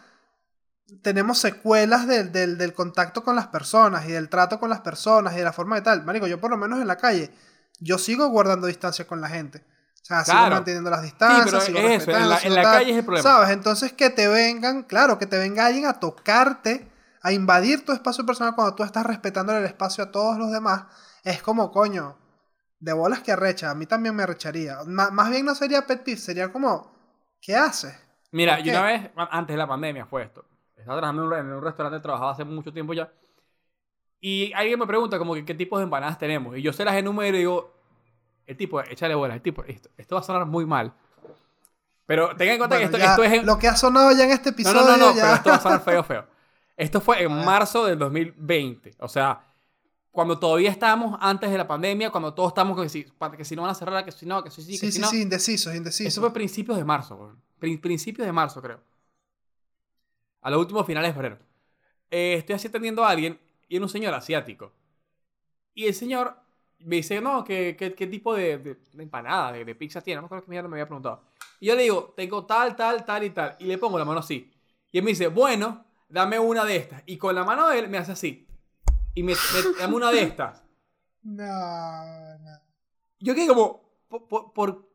[1.02, 5.34] tenemos secuelas del, del, del contacto con las personas y del trato con las personas
[5.34, 6.04] y de la forma de tal.
[6.04, 7.30] Marico, yo por lo menos en la calle,
[7.80, 9.64] yo sigo guardando distancia con la gente.
[10.02, 10.54] O sea, sigo Claro.
[10.56, 11.44] manteniendo las distancias.
[11.46, 13.22] pero sigo es eso, en la- sigo en la calle es el problema.
[13.22, 13.50] ¿Sabes?
[13.50, 16.90] Entonces que te vengan, claro, que te venga alguien a tocarte,
[17.22, 20.84] a invadir tu espacio personal cuando tú estás respetando el espacio a todos los demás,
[21.22, 22.18] es como, coño,
[22.80, 23.70] de bolas que arrecha.
[23.70, 24.78] A mí también me arrecharía.
[24.86, 26.94] Ma- más bien no sería pet peeve, sería como,
[27.40, 27.94] ¿qué haces?
[28.30, 30.44] Mira, ¿Por yo una vez, antes de la pandemia fue esto.
[30.84, 33.10] Estaba trabajando en un, restaurante, trabajaba hace mucho tiempo ya.
[34.20, 36.58] Y alguien me pregunta como que qué tipos de empanadas tenemos.
[36.58, 37.72] Y yo se las enumero y digo,
[38.46, 40.92] el tipo, échale bolas, el tipo, esto, esto va a sonar muy mal.
[42.04, 43.46] Pero tengan en cuenta Bueno, que esto, esto es en...
[43.46, 44.82] Lo que ha sonado ya en este No, episodio.
[44.82, 46.26] no, no, no, ya- pero esto va a sonar feo, feo.
[46.76, 48.94] Esto fue en marzo del 2020.
[48.98, 49.40] O sea,
[50.10, 53.04] cuando todavía estábamos antes de la pandemia, cuando todos estamos que si,
[53.36, 54.92] que si no van a cerrar, que si no, que si sí, que Sí, si
[54.92, 55.08] sí, no.
[55.08, 56.12] sí, indecisos, indecisos.
[56.12, 58.80] Eso fue principios de marzo, principios de marzo, creo.
[60.44, 61.38] A los últimos finales de febrero.
[62.10, 64.72] Eh, estoy así atendiendo a alguien y era un señor asiático.
[65.74, 66.36] Y el señor
[66.78, 70.16] me dice, no, ¿qué, qué, qué tipo de, de- de empanada, de, de pizza tiene?
[70.16, 71.24] No me acuerdo qué mierda me había preguntado.
[71.58, 73.56] Y yo le digo, tengo tal, tal, tal y tal.
[73.58, 74.52] Y le pongo la mano así.
[74.92, 77.02] Y él me dice, bueno, dame una de estas.
[77.06, 78.46] Y con la mano de él me hace así.
[79.14, 80.62] Y me, me- dame una de estas.
[81.26, 82.60] No, no.
[83.18, 84.88] Yo quedé como, ¿por, por, por,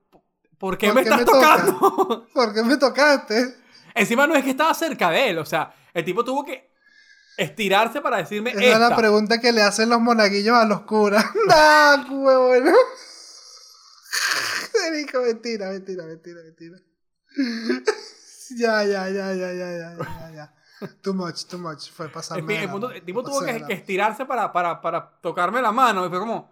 [0.60, 1.66] por qué ¿Por me qué estás me toca?
[1.66, 2.28] tocando?
[2.36, 3.56] ¿Por qué me tocaste?
[4.00, 6.70] Encima no es que estaba cerca de él, o sea, el tipo tuvo que
[7.38, 11.26] estirarse para decirme Esa es la pregunta que le hacen los monaguillos a los curas.
[11.48, 12.74] ¡Nah, huevón!
[15.24, 16.78] Mentira, mentira, mentira, mentira.
[18.58, 20.54] Ya, ya, ya, ya, ya, ya, ya, ya.
[21.04, 21.92] Too much, too much.
[21.92, 26.04] Fue pasarme el, punto- tipo tuvo que, que estirarse para, para, para tocarme la mano.
[26.06, 26.50] Y fue como,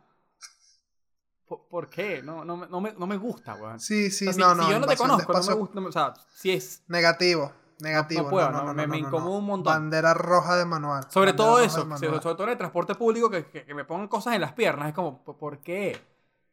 [1.47, 2.21] ¿por, por qué?
[2.21, 3.79] No, no, me- no, me, no me gusta, weón.
[3.79, 4.71] Sí, sí, O sea, si, no, si no.
[4.71, 5.79] yo no te conozco, no me gusta.
[5.79, 6.83] no o sea, si es.
[6.87, 8.23] Negativo, negativo.
[8.23, 9.37] no puedo, no, no, no, me- no, me no, incomoda no.
[9.37, 9.73] un montón.
[9.73, 11.03] Bandera roja de manual.
[11.09, 14.07] Sobre Bandera todo eso, sobre todo en el transporte público, que, que, que me pongan
[14.07, 14.89] cosas en las piernas.
[14.89, 15.99] Es como, ¿por, qué?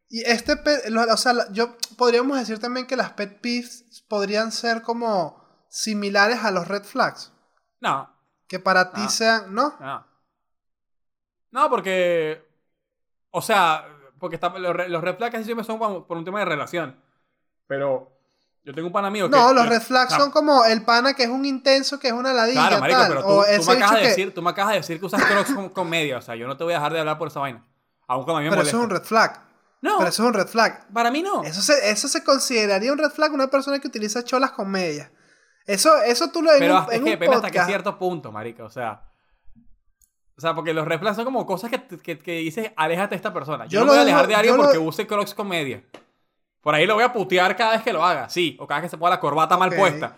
[0.08, 5.42] Y este, o sea, yo podríamos decir también que las pet peeves podrían ser como
[5.68, 7.32] similares a los red flags.
[7.80, 8.08] No,
[8.46, 9.74] Que para ti sean, ¿no?
[9.80, 10.06] No.
[11.50, 12.44] No, porque.
[13.30, 13.86] O sea,
[14.24, 16.46] porque está, los, re- los red flags casi siempre son por, por un tema de
[16.46, 16.96] relación.
[17.66, 18.10] Pero
[18.64, 19.36] yo tengo un pan amigo que.
[19.36, 22.12] No, los red flags no, son como el pana que es un intenso, que es
[22.14, 23.08] una ladilla, Claro, marico, tal.
[23.08, 24.08] pero tú, tú me acabas de que...
[24.08, 26.18] decir, tú me acabas de decir que usas crocs con, con media.
[26.18, 27.62] O sea, yo no te voy a dejar de hablar por esa vaina.
[28.06, 28.76] Aún cuando a mí me Pero molesta.
[28.76, 29.42] eso es un red flag.
[29.82, 30.88] No, Pero eso es un red flag.
[30.92, 31.42] para mí no.
[31.42, 35.10] Eso se, eso se consideraría un red flag una persona que utiliza cholas con medias.
[35.66, 38.32] Eso, eso tú lo en Pero un, hasta, en que un hasta que cierto punto,
[38.32, 38.64] marica.
[38.64, 39.02] O sea.
[40.36, 43.32] O sea, porque los red son como cosas que, que, que dices, aléjate de esta
[43.32, 43.66] persona.
[43.66, 45.82] Yo, Yo no lo voy a alejar de alguien lo- porque use crocs con media.
[46.60, 48.56] Por ahí lo voy a putear cada vez que lo haga, sí.
[48.58, 50.16] O cada vez que se ponga la corbata mal puesta.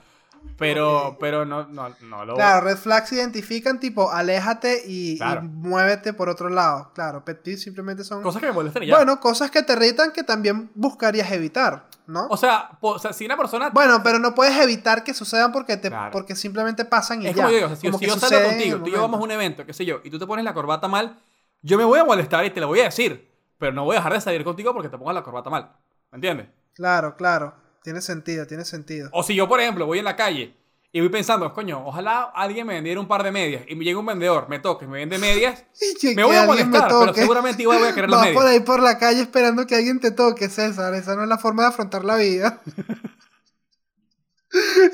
[0.58, 2.34] Pero, pero no, no, no lo...
[2.34, 6.90] Claro, red flags identifican tipo aléjate y, y muévete por otro lado.
[6.94, 8.22] Claro, pet simplemente son...
[8.22, 8.96] Cosas que me molestan y ya.
[8.96, 12.26] Bueno, cosas que te irritan que también buscarías evitar, ¿no?
[12.28, 13.70] o, sea, po- o sea, si una persona...
[13.70, 16.10] Bueno, pero no puedes evitar que sucedan porque, te, Claro.
[16.10, 17.42] porque simplemente pasan y es ya.
[17.42, 19.20] como yo digo, o sea, si, Como si yo salgo contigo, tú y yo vamos
[19.20, 21.18] a un evento, qué sé yo, y tú te pones la corbata mal,
[21.62, 23.30] yo me voy a molestar y te lo voy a decir.
[23.58, 25.72] Pero no voy a dejar de salir contigo porque te pongas la corbata mal.
[26.12, 26.48] ¿Me entiendes?
[26.74, 27.54] Claro, claro.
[27.86, 29.08] Tiene sentido, tiene sentido.
[29.12, 30.56] O si yo, por ejemplo, voy en la calle
[30.90, 34.00] y voy pensando, coño, ojalá alguien me vendiera un par de medias y me llega
[34.00, 35.62] un vendedor, me toque, me vende medias,
[36.16, 38.60] me voy a molestar, pero seguramente igual voy a querer las Vas por medias.
[38.60, 40.94] ahí por la calle esperando que alguien te toque, César.
[40.94, 42.60] Esa no es la forma de afrontar la vida.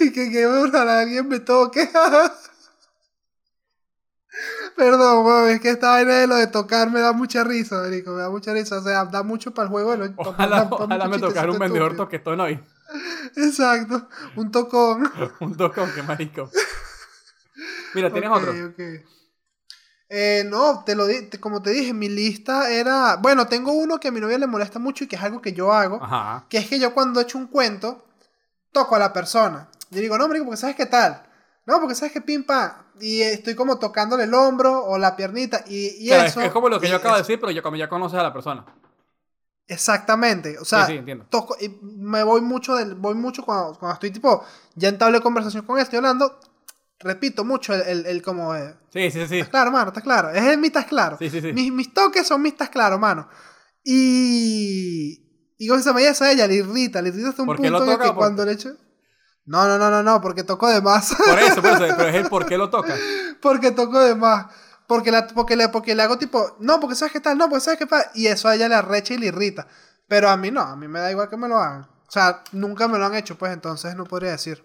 [0.01, 1.89] y que, que ojalá alguien me toque.
[4.77, 8.13] Perdón, weón, es que esta vaina de lo de tocar me da mucha risa, marico,
[8.13, 8.79] me da mucha risa.
[8.79, 9.93] O sea, da mucho para el juego.
[9.93, 12.61] de los- pa- Ojalá, pa- pa- ojalá me tocara un vendedor toquetón hoy.
[13.37, 15.11] Exacto, un tocón.
[15.41, 16.51] Un tocón, qué marico.
[17.95, 18.53] Mira, ¿tienes otro?
[20.15, 23.17] Eh, no, te lo di- te- como te dije, mi lista era.
[23.17, 25.53] Bueno, tengo uno que a mi novia le molesta mucho y que es algo que
[25.55, 26.03] yo hago.
[26.03, 26.45] Ajá.
[26.51, 28.05] Que es que yo cuando echo un cuento,
[28.73, 29.69] toco a la persona.
[29.91, 31.23] Yo digo, no, marico, porque sabes qué tal.
[31.65, 32.73] No, porque sabes que pim pam.
[33.01, 35.65] Y estoy como tocándole el hombro o la piernita.
[35.67, 36.41] Y, y Claro, es- eso.
[36.43, 38.33] es, como lo que yo acabo de decir, pero yo como ya conoces a la
[38.35, 38.67] persona.
[39.69, 40.59] Exactamente.
[40.59, 41.27] O sea, sí, sí, entiendo.
[41.31, 44.45] toco, y me voy mucho del, voy mucho cuando, cuando estoy tipo,
[44.75, 46.39] ya entablé conversación con él, estoy hablando,
[46.99, 49.37] repito mucho el, el, el como eh, Sí, sí, sí.
[49.37, 49.89] ¿Estás claro, mano?
[49.89, 50.31] ¿Estás claro?
[50.31, 51.17] Es el mi estás claro.
[51.19, 51.53] Sí, sí, sí.
[51.53, 53.29] Mis, mis toques son mis estás claro, mano.
[53.85, 55.19] Y.
[55.59, 57.71] Y con esa ella, eso a ella le irrita, le irrita hasta un ¿Por qué
[57.71, 58.71] lo punto en el toca que o por- cuando le echo.
[59.45, 61.15] No, no, no, no, no, porque toco de más.
[61.15, 62.95] Por eso, por eso, pero es el por qué lo toca.
[63.41, 64.47] porque toco de más.
[64.95, 67.61] Porque, la, porque, le, porque le hago tipo, no, porque sabes qué tal, no, porque
[67.65, 68.11] sabes qué pasa.
[68.15, 69.67] Y eso a ella le arrecha y le irrita.
[70.09, 71.83] Pero a mí no, a mí me da igual que me lo hagan.
[71.83, 74.65] O sea, nunca me lo han hecho, pues entonces no podría decir.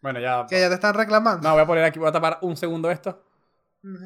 [0.00, 0.46] Bueno, ya.
[0.48, 1.46] Que ya te están reclamando.
[1.46, 3.22] No, voy a poner aquí, voy a tapar un segundo esto.
[3.84, 4.04] Ujú.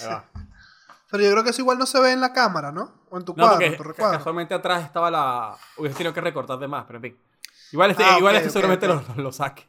[0.00, 0.24] Ahí va.
[1.10, 3.02] Pero yo creo que eso igual no se ve en la cámara, ¿no?
[3.10, 4.16] O en tu No, cuadro, en tu recuadro.
[4.16, 5.54] casualmente atrás estaba la.
[5.76, 7.18] Hubiese tenido que recortar de más, pero en fin.
[7.70, 9.16] Igual este, Ah, igual este ok, seguramente ok.
[9.16, 9.68] Lo, lo saque.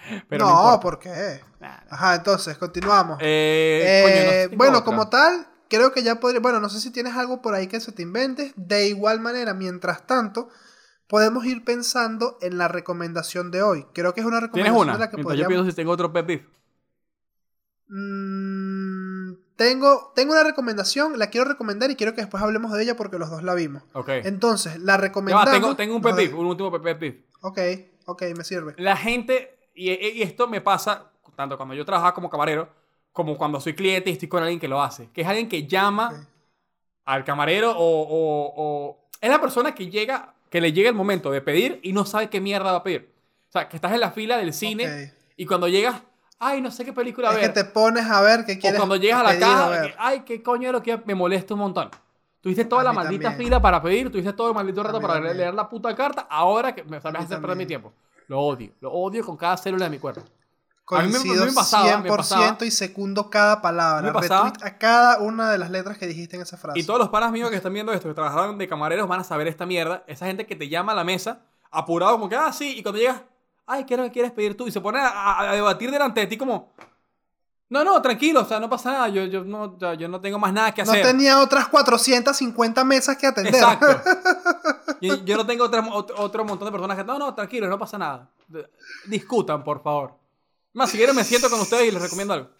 [0.28, 0.80] Pero no, no.
[0.80, 1.40] ¿por qué?
[1.60, 1.78] Nah, nah.
[1.90, 3.18] Ajá, entonces, continuamos.
[3.20, 4.02] Eh, Eh,
[4.46, 4.84] coño, no bueno, otra.
[4.84, 6.40] como tal, creo que ya podría.
[6.40, 8.52] Bueno, no sé si tienes algo por ahí que se te inventes.
[8.56, 10.48] De igual manera, mientras tanto,
[11.08, 13.86] podemos ir pensando en la recomendación de hoy.
[13.94, 14.92] Creo que es una ¿Tienes recomendación una?
[14.94, 16.42] de la que Mientras yo pienso si tengo otro pet beef.
[17.90, 22.96] Mm, tengo, tengo una recomendación, la quiero recomendar y quiero que después hablemos de ella
[22.96, 23.82] porque los dos la vimos.
[23.94, 24.08] Ok.
[24.24, 25.50] Entonces, la Ya recomendamos.
[25.50, 27.16] tengo, tengo un de- beef, un último pet beef.
[27.40, 27.58] Ok,
[28.06, 28.74] ok, me sirve.
[28.78, 31.04] La gente, y, y esto me pasa
[31.36, 32.68] tanto cuando yo trabajaba como camarero,
[33.12, 35.08] como cuando soy cliente y estoy con alguien que lo hace.
[35.12, 36.26] Que es alguien que llama Ok.
[37.04, 41.30] al camarero o, o- o- Es la persona que llega, que le llega el momento
[41.30, 43.12] de pedir y no sabe qué mierda va a pedir.
[43.48, 45.12] O sea, que estás en la fila del cine Ok.
[45.36, 46.02] y cuando llegas,
[46.38, 47.44] ay, no sé qué película Es ver.
[47.52, 48.78] que te pones a ver qué o quieres.
[48.78, 51.54] cuando llegas a la a caja, que, ay, qué coño es lo que me molesta
[51.54, 51.90] un montón.
[52.40, 53.46] Tuviste toda A la maldita también.
[53.48, 55.36] fila para pedir, tuviste todo el maldito A rato para también.
[55.36, 57.92] leer la puta carta, ahora que me, o sea, me A hace perder mi tiempo.
[58.28, 60.20] Lo odio, lo odio con cada célula de mi cuerpo.
[60.90, 62.56] A mí me- Coincido me pasaba, me 100% pasaba.
[62.64, 64.06] y secundo cada palabra.
[64.06, 64.52] Me pasaba.
[64.62, 66.78] A cada una de las letras que dijiste en esa frase.
[66.78, 69.24] Y todos los panas míos que están viendo esto, que trabajaron de camareros, van a
[69.24, 70.02] saber esta mierda.
[70.06, 72.98] Esa gente que te llama a la mesa, apurado, como que, ah, sí, y cuando
[73.00, 73.20] llegas,
[73.66, 74.66] ay, ¿qué es lo que quieres pedir tú?
[74.66, 76.72] Y se pone a, a- a debatir delante de ti como,
[77.68, 80.38] no, no, tranquilo, o sea, no pasa nada, yo, yo, no, yo, yo no tengo
[80.38, 81.04] más nada que no hacer.
[81.04, 83.54] tenía otras 450 mesas que atender.
[83.54, 83.86] Exacto.
[85.00, 85.84] Yo, yo no tengo otro,
[86.16, 88.30] otro montón de personas que, no, no, tranquilo, no pasa nada.
[89.06, 90.14] Discutan, por favor.
[90.72, 92.50] Más, si quieren me siento con ustedes y les recomiendo algo.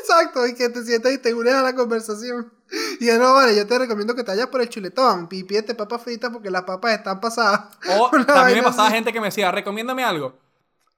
[0.00, 2.52] Exacto, y que te sientas y te unes a la conversación.
[3.00, 5.28] Y no, vale, yo te recomiendo que te vayas por el chuletón.
[5.28, 7.76] Pipíete papas fritas porque las papas están pasadas.
[7.96, 8.96] O también me pasaba así.
[8.96, 10.38] gente que me decía, recomiéndame algo.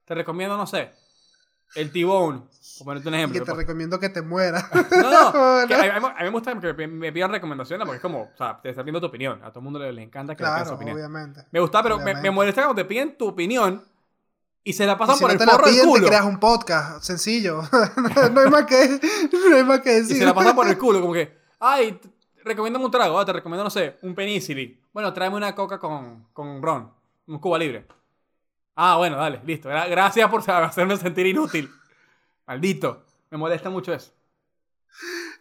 [0.07, 0.91] Te recomiendo, no sé,
[1.75, 2.43] el T-Bone.
[2.79, 3.41] Por ponerte un Y ejemplo.
[3.41, 4.65] que te recomiendo que te mueras.
[4.91, 5.67] No, no.
[5.69, 8.61] que a, a mí- me gusta que me- pidan recomendaciones porque es como, o sea,
[8.63, 9.41] te están pidiendo tu opinión.
[9.43, 10.97] A todo el mundo le, le encanta que le pidan su Claro, opinión.
[10.97, 11.47] obviamente.
[11.51, 13.83] Me gusta, pero me, me molesta cuando te piden tu opinión
[14.65, 15.93] y se la Y pasan si por no el te la forro del piden, te
[15.93, 16.07] culo.
[16.09, 17.03] creas un podcast.
[17.03, 17.63] Sencillo.
[18.33, 19.01] no, hay más que,
[19.51, 20.19] no hay más que Y decir.
[20.19, 21.99] se la pasan por el culo, como que, ay,
[22.45, 24.79] recomiéndame un trago, ah, te recomiendo, no sé, un penicillin.
[24.93, 26.91] Bueno, tráeme una coca con, con ron,
[27.27, 27.87] un cuba libre.
[28.81, 29.69] Ah, bueno, dale, listo.
[29.69, 31.69] Gra- gracias por hacerme sentir inútil.
[32.47, 33.05] Maldito.
[33.29, 34.13] Me molesta mucho eso.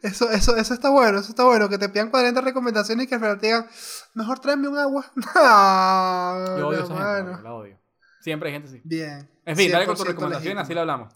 [0.01, 1.69] Eso, eso, eso está bueno, eso está bueno.
[1.69, 3.67] Que te pidan 40 recomendaciones y que al final te digan,
[4.15, 5.05] mejor tráeme un agua.
[5.15, 7.77] No, Yo odio esa gente, la odio.
[8.21, 8.81] Siempre hay gente así.
[8.83, 9.29] Bien.
[9.45, 11.13] En fin, dale con tu 100% recomendación, así lo hablamos.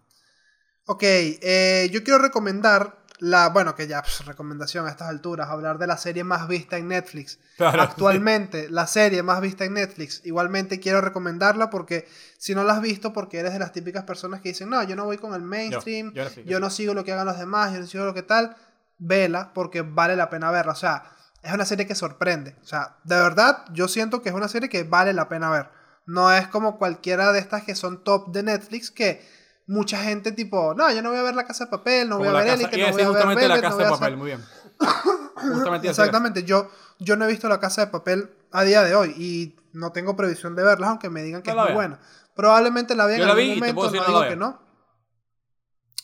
[0.85, 5.77] Ok, eh, yo quiero recomendar la, bueno, que ya, pues, recomendación a estas alturas, hablar
[5.77, 7.37] de la serie más vista en Netflix.
[7.55, 7.83] Claro.
[7.83, 10.21] Actualmente, la serie más vista en Netflix.
[10.25, 12.07] Igualmente quiero recomendarla porque
[12.39, 14.95] si no la has visto, porque eres de las típicas personas que dicen, no, yo
[14.95, 16.61] no voy con el mainstream, Yo- yo ahora sí, yo yo sí.
[16.61, 18.55] no sigo lo que hagan los demás, yo no sigo lo que tal,
[18.97, 20.71] vela porque vale la pena verla.
[20.71, 21.03] O sea,
[21.43, 22.55] es una serie que sorprende.
[22.63, 25.69] O sea, de verdad, yo siento que es una serie que vale la pena ver.
[26.07, 29.23] No es como cualquiera de estas que son top de Netflix que
[29.67, 32.29] mucha gente tipo, no, yo no voy a ver La Casa de Papel, no Como
[32.29, 33.83] voy a la ver a no voy a ver justamente la Velvet, no casa voy
[33.85, 34.45] de papel, muy bien.
[35.35, 35.89] Justamente.
[35.89, 39.55] Exactamente, yo, yo no he visto La Casa de Papel a día de hoy y
[39.73, 41.99] no tengo previsión de verla, aunque me digan que No es la muy buena.
[42.35, 44.61] Probablemente la vea en la algún vi momento, no no la digo que no.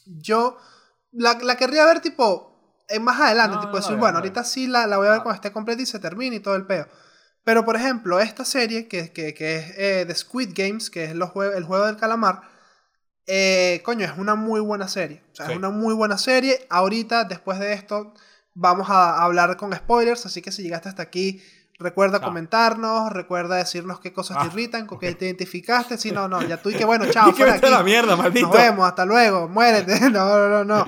[0.06, 0.58] Yo
[1.12, 4.14] la, la querría ver tipo en más adelante, No, tipo no la decir, veo, bueno,
[4.14, 5.24] no la ahorita sí la, la voy a ver Ah.
[5.24, 6.88] cuando esté completa y se termine y todo el peo.
[7.44, 11.16] Pero por ejemplo, esta serie que, que, que es eh, The Squid Games, que es
[11.16, 12.42] los jue- el juego del calamar,
[13.28, 15.22] eh, coño, es una muy buena serie.
[15.32, 15.52] O sea, Sí.
[15.52, 16.66] es una muy buena serie.
[16.70, 18.14] Ahorita, después de esto,
[18.54, 21.42] vamos a hablar con spoilers, así que si llegaste hasta aquí,
[21.80, 22.22] recuerda Ah.
[22.22, 25.98] comentarnos, recuerda decirnos qué cosas te Ah, irritan, con qué te identificaste.
[25.98, 27.70] Sí, no, no, ya tú y que bueno, chao, fuera aquí.
[27.70, 28.48] la mierda, maldito.
[28.48, 30.00] Nos vemos, hasta luego, muérete.
[30.10, 30.86] No, no, no, no.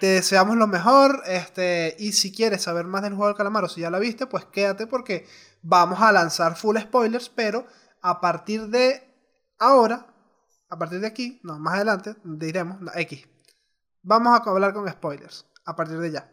[0.00, 1.22] Te deseamos lo mejor.
[1.26, 4.26] Este, y si quieres saber más del juego del calamar o si ya la viste,
[4.26, 5.26] pues quédate porque
[5.62, 7.66] vamos a lanzar full spoilers, pero
[8.02, 9.02] a partir de
[9.58, 10.06] ahora,
[10.68, 13.26] a partir de aquí, no, más adelante, diremos, no, X.
[14.02, 15.46] Vamos a hablar con spoilers.
[15.64, 16.30] A partir de ya.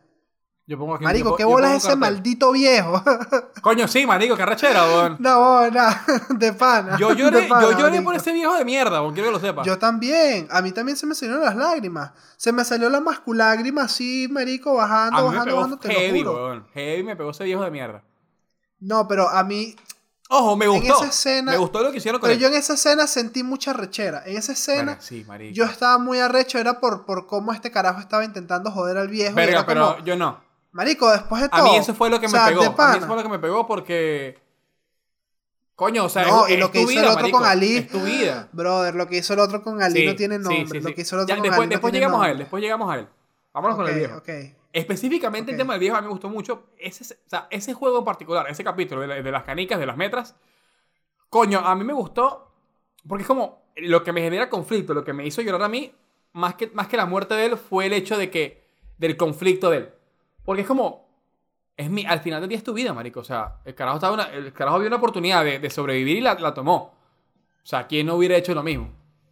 [0.65, 3.03] Yo pongo aquí Marico, yo ¿qué bolas un ese maldito viejo?
[3.61, 5.17] Coño, sí, marico, qué arrechera, weón.
[5.19, 6.97] no, nada, de pana.
[6.97, 9.45] Yo de lloré, pana, yo lloré por ese viejo de mierda, porque quiero que lo
[9.45, 9.63] sepa.
[9.63, 10.47] Yo también.
[10.51, 12.13] A mí también se me salieron las lágrimas.
[12.37, 15.89] Se me salió la masculágrima así, marico, bajando, a mí me bajando, pegó bajando, te
[15.89, 16.45] heavy, lo juro.
[16.45, 16.67] weón.
[16.73, 18.03] Heavy me pegó ese viejo de mierda.
[18.79, 19.75] No, pero a mí,
[20.29, 20.95] Ojo, me En gustó.
[20.95, 22.41] esa escena- me gustó lo que hicieron con Pero él.
[22.41, 24.23] yo en esa escena sentí mucha rechera.
[24.25, 27.99] En esa escena Verga, sí, yo estaba muy arrecho, era por, por cómo este carajo
[27.99, 29.31] estaba intentando joder al viejo.
[29.31, 30.41] y Verga, era pero como, yo no.
[30.71, 31.61] Marico, después de todo.
[31.61, 32.61] A mí eso fue lo que o me sea, pegó.
[32.61, 34.41] de A mí eso fue lo que me pegó porque.
[35.75, 37.47] Coño, o sea, No, es, y lo es que hizo vida, el otro marico, con
[37.47, 37.77] Ali.
[37.77, 38.47] Es tu vida.
[38.53, 40.79] Brother, lo que hizo el otro con Ali Sí, no tiene nombre.
[40.79, 42.25] sí, Lo que hizo el otro Ya, con después Ali no después tiene llegamos a
[42.25, 42.43] él, nombre.
[42.45, 43.07] después llegamos a él.
[43.53, 44.17] Vámonos con el Ok, viejo.
[44.17, 44.62] ok.
[44.73, 46.65] Específicamente el tema del viejo a mí me gustó mucho.
[46.77, 49.85] Ese, o sea, ese juego en particular, ese capítulo de, la- de las canicas, de
[49.85, 50.35] las metras.
[51.29, 52.51] Coño, a mí me gustó.
[53.07, 55.93] Porque es como lo que me genera conflicto, lo que me hizo llorar a mí,
[56.33, 58.63] más que, más que la muerte de él, fue el hecho de que.
[58.97, 59.89] del conflicto de él.
[60.43, 61.03] Porque es como.
[61.77, 63.19] Es mi, al final del día es tu vida, marico.
[63.19, 66.21] O sea, el carajo, estaba una, el carajo vio una oportunidad de, de sobrevivir y
[66.21, 66.75] la, la tomó.
[67.63, 68.89] O sea, ¿quién no hubiera hecho lo mismo?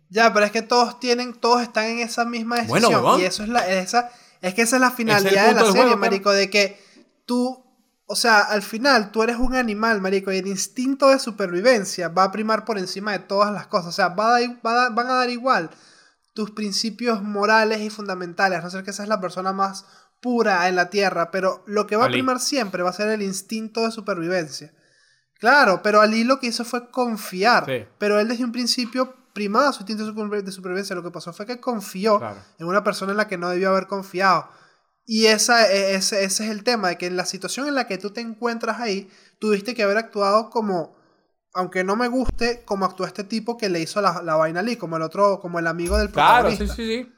[0.10, 3.04] Ya, pero es que todos tienen, todos están en esa misma Bueno, decisión.
[3.06, 3.22] huevón.
[3.22, 4.10] y eso es la, esa,
[4.42, 6.80] es que esa es la finalidad de la serie, juego, marico, de que
[7.26, 7.64] tú,
[8.06, 12.26] o sea, al final tú eres un animal, marico, y el instinto de supervivencia va
[12.26, 13.88] a primar por encima de todas las cosas.
[13.90, 15.70] O sea, va a dar- va a dar- van a dar igual
[16.34, 19.86] tus principios morales y fundamentales, a no ser que seas la persona más
[20.22, 22.14] pura en la tierra, pero lo que va Ali.
[22.14, 24.74] a primar siempre va a ser el instinto de supervivencia.
[25.40, 27.66] Claro, pero Ali lo que hizo fue confiar.
[27.66, 27.86] Sí.
[27.98, 30.96] Pero él desde un principio primaba su instinto de supervi- de supervivencia.
[30.96, 32.40] Lo que pasó fue que confió Claro.
[32.60, 34.48] en una persona en la que no debió haber confiado.
[35.06, 37.88] Y esa, e- ese, ese es el tema, de que en la situación en la
[37.88, 39.10] que tú te encuentras ahí,
[39.40, 40.96] tuviste que haber actuado como,
[41.54, 44.64] aunque no me guste, como actuó este tipo que le hizo la, la vaina a
[44.64, 46.76] Ali, como el otro, como el amigo del Claro, protagonista.
[46.76, 47.12] sí, sí, sí.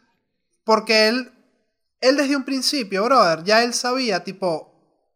[0.64, 1.32] Porque él,
[2.00, 4.72] él desde un principio, brother, ya él sabía, tipo,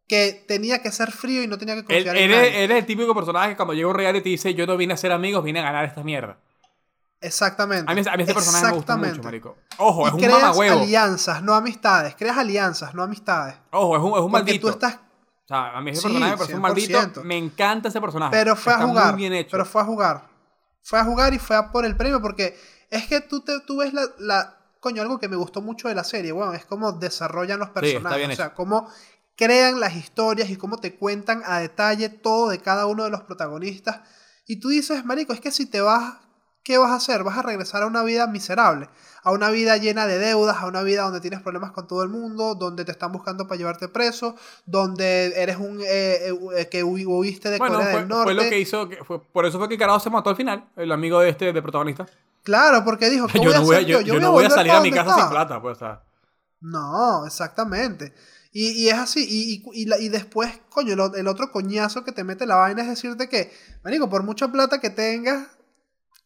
[0.06, 2.64] que tenía que ser frío y no tenía que Él, confiar en él nadie.
[2.64, 4.96] él es el típico personaje que cuando llega un reality dice: Yo no vine a
[4.96, 6.38] ser amigos, vine a ganar esta mierda.
[7.20, 7.90] Exactamente.
[7.90, 9.56] A mí, a mí personaje me gusta mucho, marico.
[9.78, 12.14] Ojo, es y un creas alianzas, no amistades.
[12.16, 13.56] Creas alianzas, no amistades.
[13.72, 14.66] Ojo, es un, es un maldito.
[14.66, 14.94] tú estás...
[14.94, 16.98] O sea, a mí ese Sí, personaje me parece un maldito.
[17.00, 17.22] 100%.
[17.22, 18.30] Me encanta ese personaje.
[18.30, 19.12] Pero fue a jugar.
[19.12, 19.50] Muy bien hecho.
[19.50, 20.28] Pero fue a jugar.
[20.82, 22.56] Fue a jugar y fue a por el premio porque
[22.90, 24.54] es que tú, te, tú ves la, la...
[24.80, 28.28] Coño, algo que me gustó mucho de la serie, bueno, es cómo desarrollan los personajes.
[28.28, 28.88] o sea, cómo
[29.36, 33.22] crean las historias y cómo te cuentan a detalle todo de cada uno de los
[33.22, 34.00] protagonistas.
[34.46, 36.14] Y tú dices, marico, es que si te vas,
[36.68, 37.24] ¿qué vas a hacer?
[37.24, 38.90] Vas a regresar a una vida miserable,
[39.22, 42.10] a una vida llena de deudas, a una vida donde tienes problemas con todo el
[42.10, 47.06] mundo, donde te están buscando para llevarte preso, donde eres un eh, eh, que hu-
[47.06, 48.24] huiste de bueno, Corea fue, del Norte.
[48.24, 48.86] fue lo que hizo.
[49.06, 50.68] fue, por eso fue que el carajo se mató al final.
[50.76, 52.06] El amigo de este, de protagonista.
[52.42, 54.14] Claro, porque dijo, ¿qué Yo, voy a no voy a, hacer yo, yo?
[54.14, 55.76] yo no voy a salir a mi casa sin plata, pues.
[55.76, 56.02] O sea,
[56.60, 58.12] No, exactamente.
[58.52, 62.04] Y, y es así, y, y, y la- y después, coño, el, el otro coñazo
[62.04, 63.52] que te mete la vaina es decirte que,
[63.84, 65.46] marico, por mucha plata que tengas,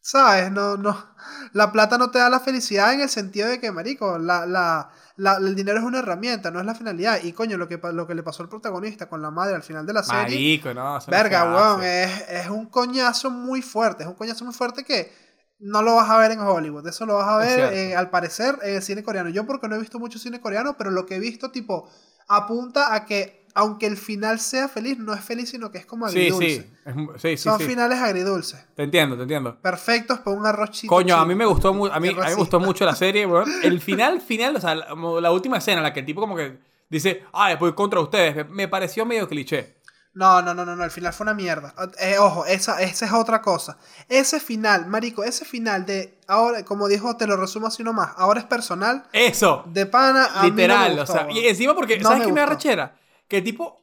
[0.03, 0.51] ¿sabes?
[0.51, 1.15] No, no,
[1.53, 4.91] la plata no te da la felicidad en el sentido de que, marico, la, la,
[5.17, 7.19] la- el dinero es una herramienta, no es la finalidad.
[7.23, 9.85] Y coño, lo que, lo que le pasó al protagonista con la madre al final
[9.87, 10.99] de la serie, marico, no.
[11.07, 15.11] verga, weón, es, es un coñazo muy fuerte, es un coñazo muy fuerte que
[15.59, 18.59] no lo vas a ver en Hollywood, eso lo vas a ver, eh, al parecer,
[18.63, 19.29] en el cine coreano.
[19.29, 21.89] Yo porque no he visto mucho cine coreano, pero lo que he visto, tipo,
[22.27, 26.05] apunta a que, aunque el final sea feliz, no es feliz, sino que es como
[26.05, 26.47] agridulce.
[26.49, 26.93] sí.
[27.17, 27.65] sí, sí, Son sí.
[27.65, 28.65] finales agridulces.
[28.75, 29.59] Te entiendo, te entiendo.
[29.61, 30.89] Perfectos para un arrochito.
[30.93, 32.95] Coño, a mí me gustó mu- a mí, Qué a mí me gustó mucho la
[32.95, 33.27] serie.
[33.63, 36.57] El final, final, o sea, la, última escena en la que el tipo como que
[36.89, 39.75] dice, ah, voy contra ustedes, me, me pareció medio cliché.
[40.15, 41.73] No, no, no, no, no, el final fue una mierda.
[41.99, 43.79] Eh, ojo, esa, esa es otra cosa.
[44.07, 48.39] Ese final, marico, ese final de, ahora, como dijo, te lo resumo así nomás, ahora
[48.39, 51.73] es personal, Eso, de pana, a mí no me literal, gustó, o sea, y encima
[51.73, 52.95] porque, No ¿sabes qué me da rechera?
[53.33, 53.81] Que el tipo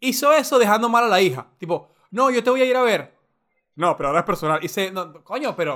[0.00, 1.46] hizo eso dejando mal a la hija.
[1.58, 3.14] Tipo, no, yo te voy a ir a ver.
[3.74, 4.64] No, pero ahora es personal.
[4.64, 5.74] Y se, no, coño, pero...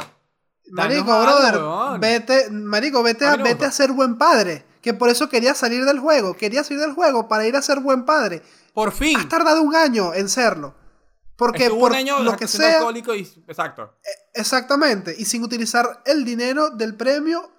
[0.70, 2.00] Marico, brother, weón.
[2.00, 4.64] vete, marico, vete A no vete a ser buen padre.
[4.80, 6.32] Que por eso quería salir del juego.
[6.38, 8.42] Quería salir del juego para ir a ser buen padre.
[8.72, 9.18] Por fin.
[9.18, 10.74] Has tardado un año en serlo.
[11.36, 13.28] Porque Estuvo por un año lo que sea, alcohólico y...
[13.46, 13.94] Exacto.
[14.32, 17.52] exactamente, y sin utilizar el dinero del premio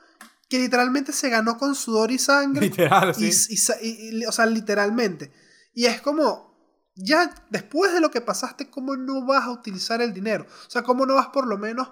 [0.50, 2.62] que literalmente se ganó con sudor y sangre.
[2.62, 3.56] Literal, y, sí.
[3.82, 5.43] y- y- o sea, literalmente.
[5.74, 6.54] Y es como,
[6.96, 10.46] ya después de lo que pasaste, ¿cómo no vas a utilizar el dinero?
[10.68, 11.90] O sea, ¿cómo no vas por lo menos,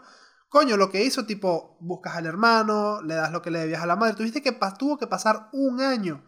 [0.49, 3.85] coño, lo que hizo, tipo, buscas al hermano, le das lo que le debías a
[3.85, 4.15] la madre.
[4.15, 6.23] Tuviste que, tuvo que pasar un año.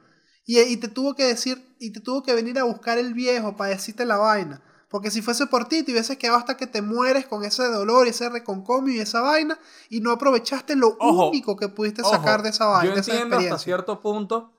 [0.45, 3.55] Y, y te tuvo que decir, y te tuvo que venir a buscar el viejo
[3.55, 4.61] para decirte la vaina.
[4.89, 8.05] Porque si fuese por ti, te hubieses quedado hasta que te mueres con ese dolor
[8.05, 9.57] y ese reconcomio y esa vaina,
[9.89, 13.01] y no aprovechaste lo Ojo, único que pudiste Ojo, sacar de esa vaina, Yo de
[13.01, 13.57] esa entiendo hasta experiencia.
[13.57, 14.53] cierto punto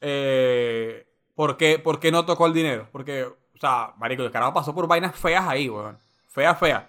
[0.00, 2.88] eh, por, qué, no tocó el dinero.
[2.92, 5.98] Porque, o sea, marico, el carajo pasó por vainas feas ahí, weón.
[6.28, 6.84] Feas, feas.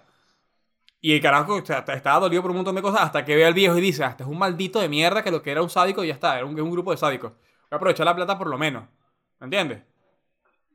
[1.00, 3.44] Y el carajo o sea, estaba dolido por un montón de cosas hasta que ve
[3.44, 5.62] al viejo y dice, ah, este es un maldito de mierda que lo que era
[5.62, 7.32] un sádico y ya está, era un, un grupo de sádicos.
[7.32, 8.84] Voy a aprovechar la plata por lo menos.
[9.38, 9.82] ¿Me entiendes?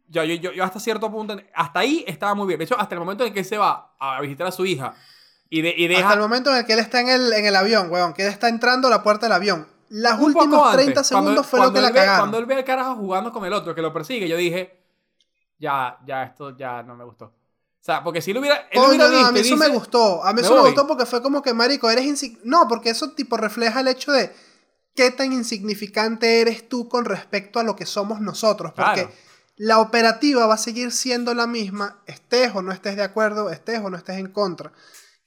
[0.09, 2.57] yo, yo, yo, yo hasta cierto punto, hasta ahí estaba muy bien.
[2.57, 4.95] De hecho, hasta el momento en que él se va a visitar a su hija
[5.49, 6.01] y, de, y deja...
[6.01, 8.23] Hasta el momento en el que él está en el, en el avión, weón, que
[8.23, 9.67] él está entrando a la puerta del avión.
[9.89, 12.19] Las antes, 30 segundos cuando- fue lo que la ve- cagaron.
[12.21, 14.83] Cuando él ve al carajo jugando con el otro que lo persigue, yo dije,
[15.57, 17.25] ya, ya, esto ya no me gustó.
[17.25, 19.57] O sea, porque si lo hubiera, él lo Coño, hubiera no, visto a mí eso
[19.57, 20.23] me gustó.
[20.23, 20.71] A mí "Me eso me voy".
[20.71, 22.49] gustó porque fue como que, marico, eres insignificante.
[22.49, 24.33] No, porque eso tipo refleja el hecho de
[24.95, 28.73] qué tan insignificante eres tú con respecto a lo que somos nosotros.
[28.75, 29.11] Porque Claro.
[29.55, 33.79] la operativa va a seguir siendo la misma, estés o no estés de acuerdo, estés
[33.79, 34.71] o no estés en contra.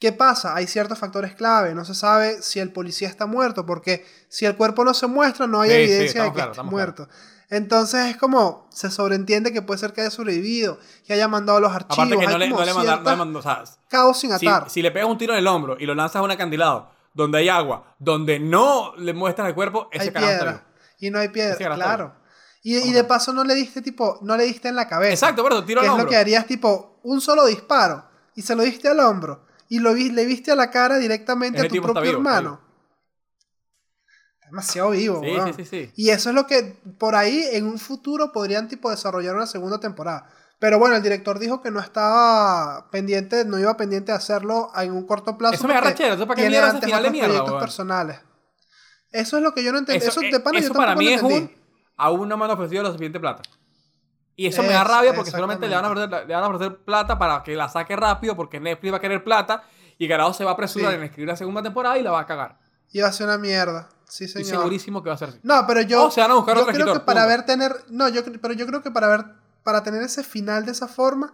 [0.03, 0.53] ¿Qué pasa?
[0.53, 1.73] Hay ciertos factores clave.
[1.73, 5.47] No se sabe si el policía está muerto, porque si el cuerpo no se muestra,
[5.47, 7.07] no hay Sí, sí, evidencia de estamos que claros, esté muerto.
[7.49, 10.77] Entonces es como, se sobreentiende que puede ser que haya sobrevivido,
[11.07, 11.99] que haya mandado los archivos.
[11.99, 14.45] Aparte que no le, no le mandaron, no le mandó, o sea, cabos sin si,
[14.45, 14.69] atar.
[14.69, 17.37] si le pegas un tiro en el hombro y lo lanzas a un acantilado donde
[17.37, 20.65] hay agua, donde no le muestran el cuerpo, ese hay está piedra.
[20.99, 22.13] Y no hay piedra, claro.
[22.61, 25.13] Y, y de paso no le diste tipo, no le diste en la cabeza.
[25.13, 28.03] Exacto, pero tiro que al es lo que harías tipo un solo disparo
[28.35, 31.57] y se lo diste al hombro y lo vi- le viste a la cara directamente
[31.59, 32.61] Ese a tu propio vivo, está hermano.
[34.45, 35.21] Demasiado vivo,
[35.63, 35.91] Sí.
[35.95, 39.79] Y eso es lo que por ahí en un futuro podrían tipo desarrollar una segunda
[39.79, 40.27] temporada.
[40.59, 44.91] Pero bueno, el director dijo que no estaba pendiente, no iba pendiente de hacerlo en
[44.93, 45.55] un corto plazo.
[45.55, 48.19] Eso me agarra ¿eso para qué mierda ese final de mierda, proyectos personales.
[49.11, 50.05] Eso es lo que yo no entendí.
[50.05, 51.35] Eso, Eso, de pana eh, yo eso para mí es entendí.
[51.55, 51.63] un
[51.97, 53.41] aún no me han ofrecido la suficiente plata.
[54.35, 56.77] Y eso me da rabia porque solamente le van, a ofrecer, le van a ofrecer
[56.83, 59.63] plata para que la saque rápido porque Netflix va a querer plata
[59.97, 60.97] y Carajo se va a apresurar Sí.
[60.97, 62.57] en escribir la segunda temporada y la va a cagar.
[62.91, 63.89] Iba a ser una mierda.
[64.07, 64.47] Sí, señor.
[64.47, 65.39] segurísimo que va a ser así.
[65.43, 66.05] No, pero yo.
[66.05, 67.37] O se van a buscar yo otro creo escritor, que para punto.
[67.37, 67.75] ver tener.
[67.89, 69.25] No, yo pero yo creo que para ver.
[69.63, 71.33] Para tener ese final de esa forma.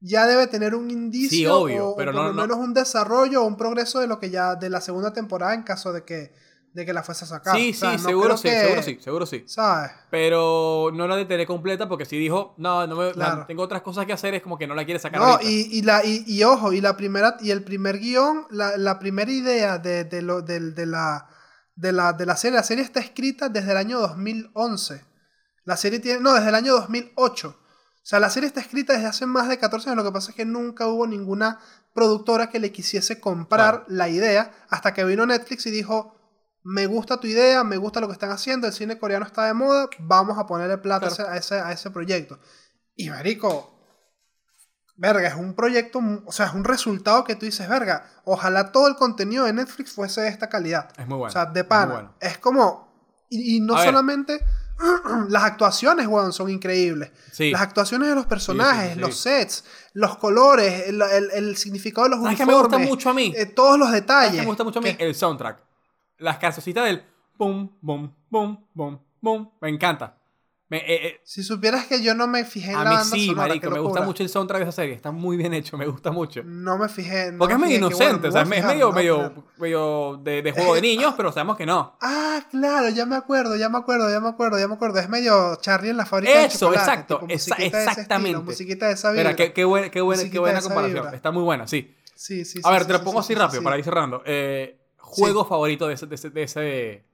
[0.00, 1.30] Ya debe tener un indicio.
[1.30, 3.98] Sí, obvio, o, o pero por no- lo no- menos un desarrollo o un progreso
[4.00, 4.54] de lo que ya.
[4.56, 6.32] de la segunda temporada en caso de que.
[6.76, 7.56] De que la fuese a sacar.
[7.56, 9.44] sí, O sea, sí, no seguro sí, que- seguro sí, seguro sí.
[9.46, 9.90] ¿Sabes?
[10.10, 13.44] Pero no la detener completa porque si dijo, no, no me, Claro.
[13.46, 15.50] tengo otras cosas que hacer, es como que no la quiere sacar No, ahorita.
[15.50, 18.98] y, y, la, y, y ojo, y la primera, y el primer guion, la, la
[18.98, 21.28] primera idea de, de, lo, del- de, la,
[21.74, 25.02] de, la, de la serie, la serie está escrita desde el año 2011.
[25.64, 27.48] La serie tiene, no, desde el año 2008.
[27.58, 30.04] O sea, la serie está escrita desde hace más de 14 años.
[30.04, 31.58] Lo que pasa es que nunca hubo ninguna
[31.92, 33.84] productora que le quisiese comprar Claro.
[33.88, 36.15] la idea hasta que vino Netflix y dijo,
[36.68, 39.54] me gusta tu idea, me gusta lo que están haciendo, el cine coreano está de
[39.54, 41.32] moda, vamos a ponerle plata a Claro.
[41.32, 42.40] ese- a, ese, a ese proyecto.
[42.96, 43.72] Y marico,
[44.96, 48.88] verga, es un proyecto, o sea, es un resultado que tú dices, verga, ojalá todo
[48.88, 50.88] el contenido de Netflix fuese de esta calidad.
[50.98, 51.28] es muy bueno.
[51.28, 51.92] o sea, de es pana.
[51.92, 52.14] bueno.
[52.20, 53.86] Es como, y, y no A ver.
[53.86, 54.40] solamente,
[55.28, 57.10] las actuaciones, weón, son increíbles.
[57.32, 57.50] Sí.
[57.50, 59.00] Las actuaciones de los personajes, sí, sí.
[59.00, 62.70] los sets, los colores, el, el- el significado de los ¿Sabes qué uniformes.
[62.70, 63.32] me gusta mucho a mí?
[63.36, 64.40] eh, todos los ¿Sabes detalles.
[64.40, 64.94] me gusta mucho a mí?
[64.94, 65.65] que- El soundtrack.
[66.18, 67.02] Las cancioncitas del
[67.36, 69.50] boom, boom, boom, boom, boom.
[69.60, 70.18] Me encanta.
[70.68, 73.14] Me, eh, eh, Si supieras que yo no me fijé en a la mí banda
[73.16, 73.70] sí, sonora, marico.
[73.70, 74.94] Me gusta mucho el soundtrack de esa serie.
[74.96, 75.76] Está muy bien hecho.
[75.78, 76.42] Me gusta mucho.
[76.44, 77.30] No me fijé.
[77.30, 78.22] no Porque es me medio qué bueno, inocente.
[78.22, 79.44] me o sea, a es fijar, medio, a medio, fijar.
[79.58, 81.96] medio de, de juego de niños, pero sabemos que no.
[82.00, 84.98] Ah, claro, ya me acuerdo, ya me acuerdo, ya me acuerdo, ya me acuerdo.
[84.98, 88.28] Es medio Charlie en la fábrica de Eso, chocolate, exacto, tipo, esa- de exactamente.
[88.30, 89.22] estilo, musiquita de esa vibra.
[89.24, 91.02] Mira, qué, qué, buena, qué, buena, qué buena de comparación.
[91.04, 91.14] vibra.
[91.16, 91.94] Está muy buena, sí.
[92.16, 93.84] Sí, sí, A sí, ver, sí, te lo pongo sí, así sí, rápido para ir
[93.84, 94.22] cerrando.
[94.26, 96.06] Eh, juego favorito de ese.
[96.06, 97.04] De ese, de ese-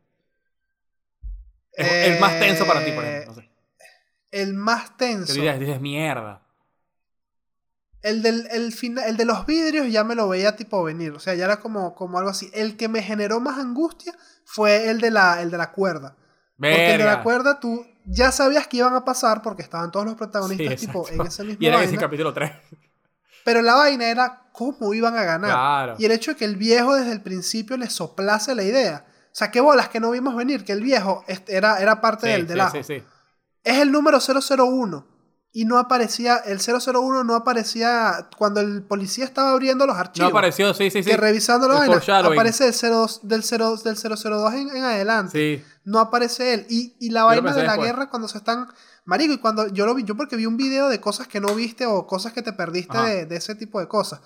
[1.74, 3.34] el, el más tenso para ti, por ejemplo.
[3.34, 3.48] No sé.
[4.30, 5.32] El más tenso.
[5.34, 6.42] dices, dices, mierda.
[8.02, 11.12] El, del, el, fina- el de los vidrios ya me lo veía tipo venir.
[11.12, 12.50] O sea, ya era como, como algo así.
[12.52, 14.12] El que me generó más angustia
[14.44, 16.16] fue el de la, el de la cuerda.
[16.58, 17.22] Porque el de la Verga.
[17.22, 21.08] cuerda tú ya sabías que iban a pasar porque estaban todos los protagonistas Sí, tipo
[21.08, 22.50] en ese mismo Y era ese capítulo 3.
[23.44, 25.50] Pero la vaina era cómo iban a ganar.
[25.50, 25.94] Claro.
[25.98, 29.04] Y el hecho de que el viejo desde el principio le soplase la idea.
[29.08, 32.32] O sea, qué bolas que no vimos venir, que el viejo era, era parte Sí,
[32.32, 33.02] del, del sí, sí.
[33.64, 35.06] Es el número 001.
[35.54, 40.30] Y no aparecía, el 001 no aparecía cuando el policía estaba abriendo los No archivos.
[40.30, 41.10] apareció, sí, sí, sí.
[41.10, 42.38] que revisando la El vaina, foreshadowing.
[42.38, 45.38] aparece el 02, del, 0, del 002 en, en adelante.
[45.58, 45.64] Sí.
[45.84, 46.66] No aparece él.
[46.70, 47.86] Y, y la vaina de la después.
[47.86, 48.68] guerra cuando se están...
[49.04, 51.54] Marico, y cuando yo lo vi, yo porque vi un video de cosas que no
[51.54, 54.20] viste o cosas que te perdiste de, de ese tipo de cosas.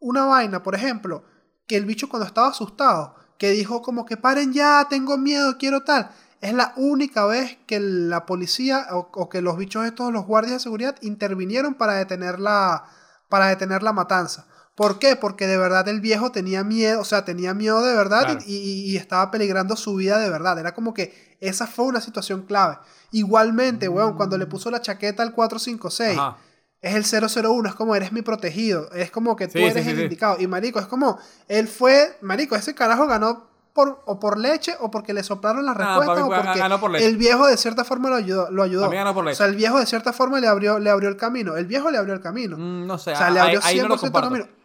[0.00, 1.24] Una vaina, por ejemplo,
[1.66, 5.84] que el bicho cuando estaba asustado, que dijo como que paren ya, tengo miedo, quiero
[5.84, 6.10] tal.
[6.40, 10.54] Es la única vez que la policía o, o que los bichos estos, los guardias
[10.54, 12.84] de seguridad, intervinieron para detener la,
[13.28, 14.46] para detener la matanza.
[14.78, 15.16] ¿Por qué?
[15.16, 18.40] Porque de verdad el viejo tenía miedo, o sea, tenía miedo de verdad Claro.
[18.46, 20.56] y, y- y estaba peligrando su vida de verdad.
[20.56, 22.78] Era como que esa fue una situación clave.
[23.10, 26.36] Igualmente, weón, cuando le puso la chaqueta al 456, Ajá.
[26.80, 29.90] es el 001, es como eres mi protegido, es como que tú Sí, eres sí,
[29.90, 30.02] el sí.
[30.04, 30.36] indicado.
[30.38, 31.18] Y marico, es como,
[31.48, 35.74] él fue, marico, ese carajo ganó por, o por leche o porque le soplaron las
[35.76, 37.06] Ah, respuestas o fue- porque ganó por leche.
[37.06, 38.48] el viejo de cierta forma lo ayudó.
[38.52, 38.90] Lo ayudó.
[38.90, 41.56] Ganó por O sea, el viejo de cierta forma le abrió, le abrió el camino.
[41.56, 42.56] El viejo le abrió el camino.
[42.56, 44.57] Mm, no sé, o sea, le ahí, abrió ahí no 100% lo el camino.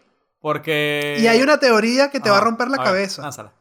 [0.44, 1.20] Porque...
[1.22, 3.22] Y hay una teoría que te va a romper la ver, cabeza.
[3.22, 3.54] lánzala.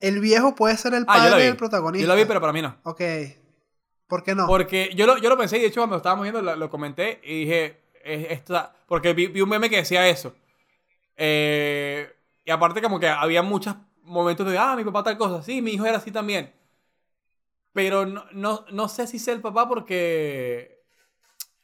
[0.00, 2.02] El viejo puede ser el Ah, padre del protagonista.
[2.02, 2.74] Yo lo vi, pero para mí no.
[2.84, 3.02] Ok.
[4.06, 4.46] ¿Por qué no?
[4.46, 7.20] Porque yo lo, yo lo pensé y de hecho cuando estábamos viendo lo, lo comenté
[7.22, 10.34] y dije, es- esta- porque vi, vi un meme que decía eso.
[11.14, 12.10] Eh,
[12.42, 15.72] y aparte como que había muchos momentos de, ah, mi papá tal cosa, sí, mi
[15.72, 16.54] hijo era así también.
[17.74, 20.80] Pero no, no, no sé si sea el papá porque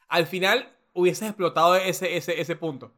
[0.07, 2.91] al final hubieses explotado ese, ese, ese punto.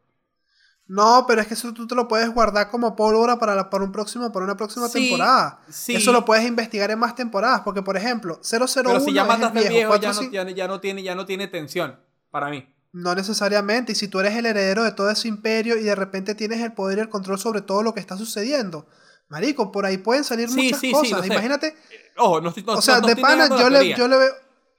[0.87, 3.83] No, pero es que eso tú te lo puedes guardar como pólvora para, la- para
[3.85, 5.59] un próximo, para una próxima Sí, temporada.
[5.69, 5.95] sí.
[5.95, 7.61] Eso lo puedes investigar en más temporadas.
[7.61, 10.67] Porque, por ejemplo, 001 Pero si ya mataste al viejo, ya, 4, no, ya, ya
[10.67, 11.97] no tiene, ya no tiene tensión
[12.29, 12.67] para mí.
[12.91, 13.93] No necesariamente.
[13.93, 16.73] Y si tú eres el heredero de todo ese imperio y de repente tienes el
[16.73, 18.85] poder y el control sobre todo lo que está sucediendo.
[19.29, 21.25] Marico, por ahí pueden salir Sí, muchas cosas.
[21.25, 21.75] Imagínate.
[22.17, 24.33] Ojo, no estoy no, o sea, no- de pana yo le, yo le veo.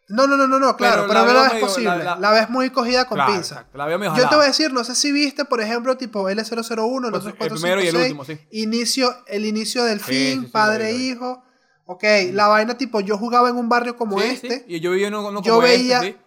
[0.09, 2.05] No, no, no, no, no, claro, Pero pero, la no veo la ves posible.
[2.05, 3.55] la- La, ves muy cogida con Claro, pinza.
[3.55, 5.97] exacto, la veo medio Yo te voy a decir, no sé si viste, por ejemplo,
[5.97, 8.39] tipo L001, los Pues, el primero y el último, sí.
[8.51, 11.43] Inicio, el inicio del Sí, fin, sí, sí, padre hijo.
[11.87, 12.03] Ok,
[12.33, 15.15] la vaina tipo, yo jugaba en un barrio como este sí, Y yo vivía en
[15.15, 16.19] uno, uno Yo como veía- este.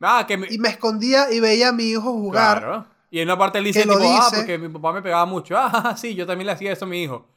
[0.00, 2.58] Ah, que me- y me escondía y veía a mi hijo jugar.
[2.58, 2.86] Claro.
[3.10, 4.36] Y en una parte él dice, tipo, ah, dice.
[4.36, 5.54] porque mi papá me pegaba mucho.
[5.58, 7.28] Ah, sí, yo también le hacía eso a mi hijo.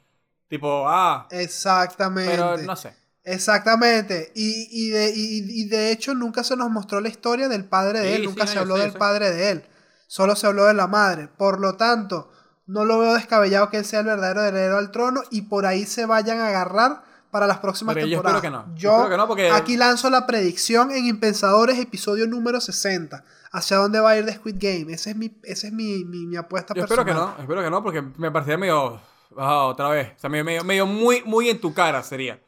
[0.48, 2.32] Tipo, ah, Exactamente.
[2.32, 2.96] pero no sé.
[3.26, 4.32] Exactamente.
[4.36, 8.00] Y, y, de, y, y de hecho nunca se nos mostró la historia del padre
[8.00, 9.66] de él, sí, nunca se habló sé, del padre de él.
[10.08, 11.28] Solo se habló de la madre.
[11.28, 12.32] Por lo tanto,
[12.68, 15.86] no lo veo descabellado que él sea el verdadero heredero al trono y por ahí
[15.86, 18.44] se vayan a agarrar para las próximas Pero yo temporadas.
[18.44, 18.76] espero que no.
[18.76, 23.24] Yo Yo espero que no, porque- aquí lanzo la predicción en Impensadores, episodio número 60.
[23.52, 24.94] ¿Hacia dónde va a ir The Squid Game?
[24.94, 27.30] Esa es mi, esa es mi, mi, mi apuesta Yo espero personal.
[27.30, 29.00] que no, espero que no, porque me parecía medio.
[29.36, 30.10] otra vez.
[30.16, 32.40] O sea, medio, medio, medio muy, muy en tu cara sería.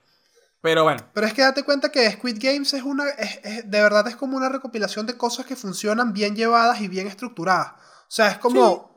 [0.67, 1.01] Pero bueno.
[1.13, 3.07] Pero es que date cuenta que Squid Games es una.
[3.09, 6.87] es- es- de verdad es como una recopilación de cosas que funcionan bien llevadas y
[6.89, 7.71] bien estructuradas.
[7.71, 8.91] O sea, es como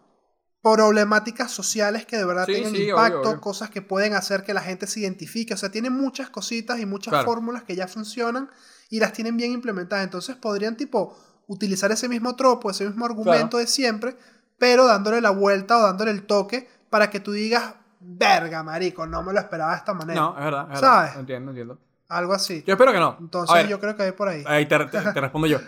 [0.62, 3.40] problemáticas sociales que de verdad Sí, tengan sí, obvio, impacto, obvio.
[3.40, 5.54] cosas que pueden hacer que la gente se identifique.
[5.54, 7.24] O sea, tiene muchas cositas y muchas Claro.
[7.26, 8.50] fórmulas que ya funcionan
[8.90, 10.04] y las tienen bien implementadas.
[10.04, 11.16] Entonces podrían, tipo,
[11.46, 14.16] utilizar ese mismo tropo, ese mismo argumento de siempre,
[14.58, 19.22] pero dándole la vuelta o dándole el toque para que tú digas, verga, marico, no
[19.22, 20.20] me lo esperaba de esta manera.
[20.20, 20.68] No, es verdad.
[20.72, 21.00] Es ¿Sabes?
[21.10, 21.20] verdad.
[21.20, 21.78] Entiendo, entiendo.
[22.08, 22.64] Algo así.
[22.66, 23.16] Yo espero que no.
[23.20, 24.42] Entonces ver, yo creo que hay por ahí.
[24.46, 25.58] Ahí te, te- te respondo yo.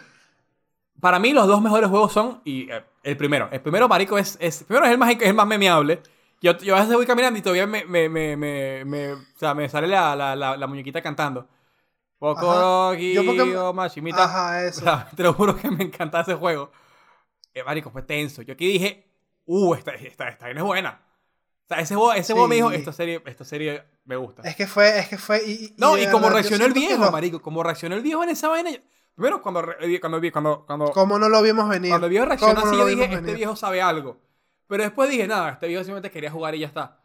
[1.01, 2.41] Para mí, los dos mejores juegos son.
[2.45, 3.49] Y eh, el primero.
[3.53, 4.37] El primero, Marico, es.
[4.41, 6.03] es primero es el más, es el más memeable.
[6.41, 9.55] Yo, yo a veces voy caminando y todavía me, me, me, me, me- o sea,
[9.55, 11.47] me sale la, la, la, la muñequita cantando.
[12.19, 14.25] Poco Yo porque- machimita.
[14.25, 14.81] Ajá, O eso.
[14.81, 16.71] sea, te lo juro que me encanta ese juego.
[17.55, 18.43] Eh, marico, fue tenso.
[18.43, 19.07] Yo aquí dije,
[19.47, 21.01] uh, esta, esta, esta vaina es buena.
[21.69, 24.43] Sea, ese juego, ese juego me dijo, esta serie, esta serie me gusta.
[24.43, 25.43] Es que fue, es que fue.
[25.47, 28.31] Y, y no, y como verdad, reaccionó el viejo, marico, como reaccionó el viejo en
[28.31, 28.71] esa vaina.
[28.71, 28.79] yo-
[29.15, 31.91] Primero, cuando, re- cuando, cuando, cuando, ¿Cómo no lo vimos venir?
[31.91, 33.37] cuando el viejo reaccionó ¿Cómo no así, lo yo dije, este venir?
[33.37, 34.21] viejo sabe algo.
[34.67, 36.99] Pero después dije, nada, este viejo simplemente quería jugar y ya está.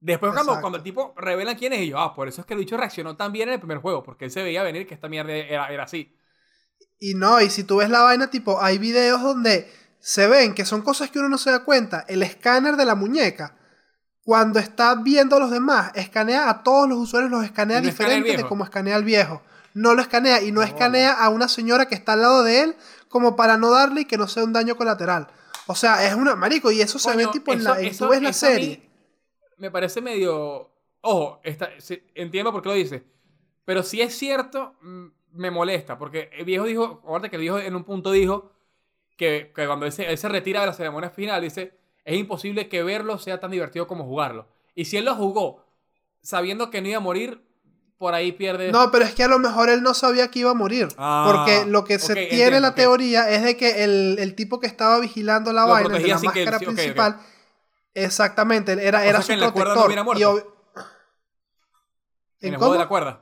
[0.00, 2.54] Después, cuando, cuando el tipo revela quién es, y yo, ah, por eso es que
[2.54, 4.94] el bicho reaccionó tan bien en el primer juego, porque él se veía venir que
[4.94, 6.14] esta mierda era, era así.
[6.98, 10.64] Y no, y si tú ves la vaina, tipo, hay videos donde se ven que
[10.64, 12.04] son cosas que uno no se da cuenta.
[12.08, 13.56] El escáner de la muñeca,
[14.26, 18.14] cuando está viendo a los demás, escanea a todos los usuarios, los escanea no escanea
[18.16, 19.40] diferente de como escanea al viejo.
[19.72, 22.76] No lo escanea y no, escanea a una señora que está al lado de él
[23.08, 25.28] como para no darle y que no sea un daño colateral.
[25.68, 28.04] O sea, es una marico y eso se ve tipo en eso- la y eso-
[28.06, 28.90] tú ves la serie.
[29.58, 30.70] Me parece medio.
[31.02, 31.40] Ojo,
[32.16, 33.04] entiendo por qué lo dice.
[33.64, 35.98] Pero si es cierto, mm, me molesta.
[35.98, 37.00] Porque el viejo dijo.
[37.04, 38.50] Acuérdate que el viejo en un punto dijo
[39.16, 42.68] que, que cuando él se, él se retira de la ceremonia final, dice: Es imposible
[42.68, 44.46] que verlo sea tan divertido como jugarlo.
[44.74, 45.66] Y si él lo jugó
[46.22, 47.42] sabiendo que no iba a morir,
[47.98, 48.70] por ahí pierde.
[48.72, 50.86] No, pero es que a lo mejor él no sabía que iba a morir.
[50.98, 54.60] Ah, porque lo que se tiene entiendo, la teoría es de que el, el tipo
[54.60, 57.20] que estaba vigilando la Lo vaina, de la él- máscara principal,
[57.92, 59.82] exactamente, era, O era su que en la cuerda protector.
[59.82, 60.20] no hubiera muerto.
[60.20, 60.46] Y ob-
[62.40, 63.20] en ¿En el juego de la cuerda.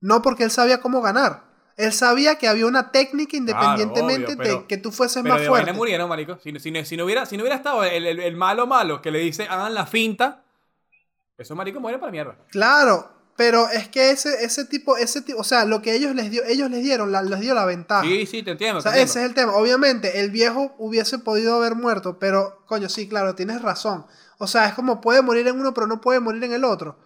[0.00, 1.49] No, porque él sabía cómo ganar.
[1.84, 5.48] Él sabía que había una técnica independientemente obvio, de que tú fueses Pero más de
[5.48, 5.72] fuerte.
[5.72, 6.38] murieron, marico.
[6.42, 9.10] Si, si, si no hubiera, si no hubiera estado el, el- el malo malo que
[9.10, 10.42] le dice hagan la finta,
[11.38, 12.36] esos maricos mueren para mierda.
[12.50, 16.30] Claro, pero es que ese, ese tipo, ese tipo, o sea, lo que ellos les
[16.30, 18.02] dio, ellos les dieron, la- les dio la ventaja.
[18.04, 18.80] Sí, sí, te entiendo.
[18.80, 19.54] O sea, te ese es el tema.
[19.56, 24.04] Obviamente, el viejo hubiese podido haber muerto, pero, coño, sí, claro, tienes razón.
[24.38, 26.96] O sea, es como puede morir en uno, pero no puede morir en el otro.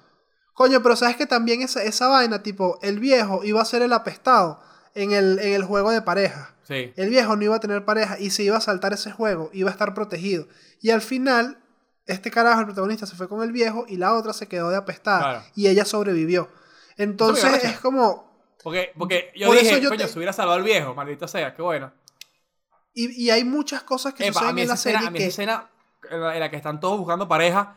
[0.55, 3.93] Coño, pero sabes que también esa, esa vaina, tipo, el viejo iba a ser el
[3.93, 4.61] apestado
[4.95, 6.55] en el, en el juego de pareja.
[6.63, 6.93] Sí.
[6.97, 9.69] El viejo no iba a tener pareja y se iba a saltar ese juego, iba
[9.69, 10.47] a estar protegido.
[10.81, 11.59] Y al final,
[12.07, 14.77] este carajo, el protagonista, se fue con el viejo y la otra se quedó de
[14.77, 15.21] apestada.
[15.21, 15.45] Claro.
[15.57, 16.49] Y ella sobrevivió.
[16.97, 18.33] Entonces es como...
[18.63, 21.55] Porque, porque yo Por dije, yo coño, te- se hubiera salvado al viejo, maldito sea,
[21.55, 21.93] qué bueno.
[22.95, 25.27] Y, y hay muchas cosas que Epa, suceden en la serie a mí que...
[25.27, 25.71] esa escena
[26.09, 27.77] en la, en la que están todos buscando pareja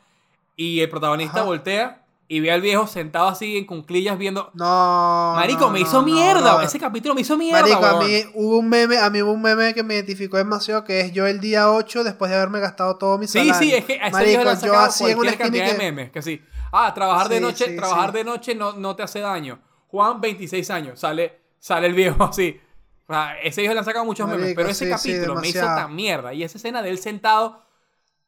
[0.56, 1.46] y el protagonista Ajá.
[1.46, 4.52] voltea y ve al viejo sentado así en cunclillas viendo...
[4.54, 5.34] No.
[5.36, 6.54] Marico, me no, hizo no, mierda.
[6.54, 6.62] no.
[6.62, 9.42] Ese capítulo me hizo mierda, Marico, a mí hubo un meme, a mí hubo un
[9.42, 12.98] meme que me identificó demasiado, que es yo el día 8 después de haberme gastado
[12.98, 13.54] todo mi Sí, salario.
[13.56, 15.72] sí, es que a ese Marico, le han yo sacado así en una cantidad que...
[15.72, 16.12] de memes.
[16.12, 16.42] Que sí.
[16.74, 18.18] Ah, trabajar de Sí, noche, sí, trabajar sí.
[18.18, 19.60] de noche no, no te hace daño.
[19.88, 21.00] Juan, 26 años.
[21.00, 22.60] Sale, sale el viejo así.
[23.08, 24.54] O sea, ese viejo le han sacado muchos memes.
[24.54, 26.34] Pero ese sí, sí, capítulo me hizo tan mierda.
[26.34, 27.66] Y esa escena de él sentado...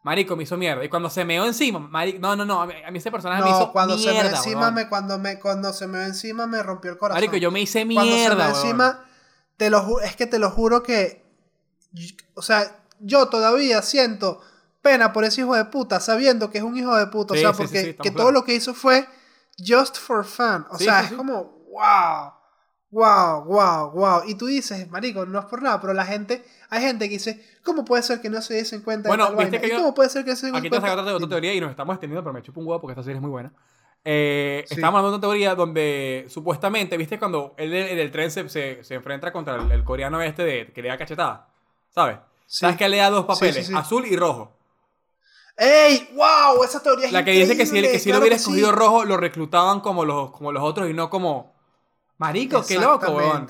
[0.02, 0.84] Marico, me hizo mierda.
[0.84, 3.44] Y cuando se meó encima, marico, no, no, no, a mí, a mí ese personaje
[3.44, 4.74] me hizo cuando se mierda, me encima, weón.
[4.74, 7.18] me, cuando, me, cuando se me ve encima me rompió el corazón.
[7.18, 8.66] Marico, yo me hice cuando se me mierda, ve weón.
[8.66, 9.06] encima,
[9.58, 11.26] te lo es que te lo juro que,
[12.34, 14.42] o sea, yo todavía siento
[14.82, 17.42] pena por ese hijo de puta, sabiendo que es un hijo de puta, Sí, o
[17.42, 19.06] sea, sí, porque sí, que todo lo que hizo fue
[19.58, 22.32] just for fun, o sea, es como, wow,
[22.92, 26.82] wow, wow, wow, y tú dices, marico, no es por nada, pero la gente, hay
[26.82, 29.62] gente que dice, ¿cómo puede ser que no se dicen cuenta Bueno, de tal viste
[29.62, 31.02] que ¿Y yo- cómo puede ser que se den Aquí te cuenta?
[31.16, 33.22] otra, teoría y nos estamos extendiendo, pero me chupo un huevo porque esta serie es
[33.22, 33.54] muy buena.
[34.04, 34.76] Eh, Sí.
[34.76, 37.20] Estábamos hablando de una teoría donde supuestamente, ¿viste?
[37.20, 40.72] Cuando él en el tren se, se, se enfrenta contra el, el coreano este de,
[40.74, 41.50] que le da cachetada,
[41.90, 42.18] ¿sabes?
[42.48, 42.60] Sí.
[42.62, 43.68] ¿Sabes que le da dos papeles?
[43.68, 43.74] sí.
[43.76, 44.56] Azul y rojo.
[45.58, 46.10] ¡Ey!
[46.16, 46.64] ¡Wow!
[46.64, 49.04] Esa teoría es La que dice que si él, que si increíble, hubiera escogido rojo,
[49.04, 51.59] lo reclutaban como los, como los otros y no como...
[52.20, 53.48] Marico, qué loco, weón.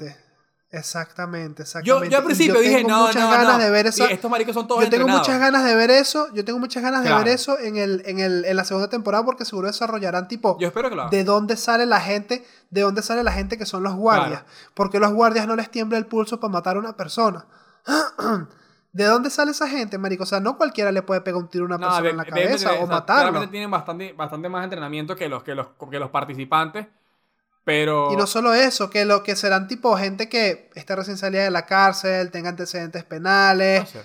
[0.71, 2.05] Exactamente, exactamente.
[2.07, 3.63] Yo, yo al principio yo dije, no, muchas no, ganas no.
[3.63, 4.07] de ver esa.
[4.07, 5.27] Y estos maricos son todos Yo tengo entrenados.
[5.27, 6.27] muchas ganas de ver eso.
[6.35, 7.23] Yo tengo muchas ganas de Claro.
[7.25, 10.67] ver eso en, el, en, el, en la segunda temporada porque seguro desarrollarán tipo Yo
[10.67, 13.81] espero que lo de dónde sale la gente, de dónde sale la gente que son
[13.81, 14.43] los guardias.
[14.75, 17.47] Porque los guardias no les tiembla el pulso para matar a una persona.
[18.91, 20.23] ¿De dónde sale esa gente, marico?
[20.23, 22.17] O sea, no cualquiera le puede pegar un tiro a una No, persona de- en
[22.17, 23.23] la cabeza de- o matarlo.
[23.23, 26.87] Claramente tienen bastante, bastante más entrenamiento que los, que los, que los participantes.
[27.69, 28.11] Pero.
[28.11, 31.51] Y no solo eso, que lo que serán tipo gente que esté recién salida de
[31.51, 34.01] la cárcel, tenga antecedentes penales, no sé.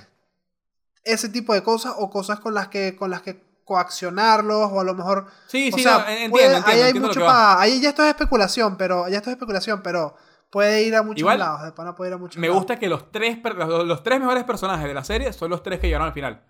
[1.04, 4.84] ese tipo de cosas, o cosas con las que, con las que coaccionarlos, o a
[4.84, 5.26] lo mejor.
[5.46, 7.32] Sí, o sí, sea, no, en- puede- entiendo, entiendo, ahí hay entiendo mucho que va.
[7.32, 9.08] pa- Ahí ya esto es especulación, pero.
[9.08, 10.14] Ya esto es especulación, pero
[10.50, 11.62] puede ir a muchos Igual, lados.
[11.64, 12.60] De pana puede ir a muchos Me lados.
[12.60, 15.80] gusta que los tres, los, los tres mejores personajes de la serie son los tres
[15.80, 16.42] que llegaron al final.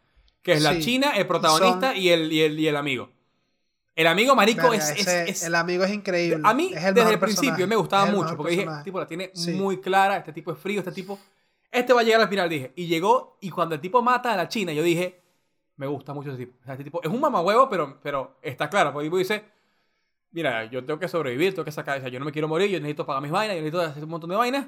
[0.42, 0.80] Que es la Sí.
[0.82, 3.10] china, el protagonista son- y, el, y, el, y el amigo.
[3.96, 6.40] El amigo marico Verga, es, es- ese- es- El amigo es increíble.
[6.44, 8.36] A mí, es el desde el principio, me gustaba es mucho.
[8.36, 8.84] Porque dije, personaje.
[8.84, 9.52] tipo, la tiene Sí.
[9.52, 10.16] muy clara.
[10.16, 11.18] Este tipo es frío, este tipo.
[11.70, 12.72] Este va a llegar al final, dije.
[12.76, 15.20] Y llegó, y cuando el tipo mata a la china, yo dije,
[15.76, 16.56] me gusta mucho ese tipo.
[16.60, 18.92] O sea, este tipo es un mamahuevo, pero, pero está claro.
[18.92, 19.44] Porque el tipo dice,
[20.32, 21.98] mira, yo tengo que sobrevivir, tengo que sacar.
[21.98, 24.04] O sea, yo no me quiero morir, yo necesito pagar mis vainas, yo necesito hacer
[24.04, 24.66] un montón de vainas.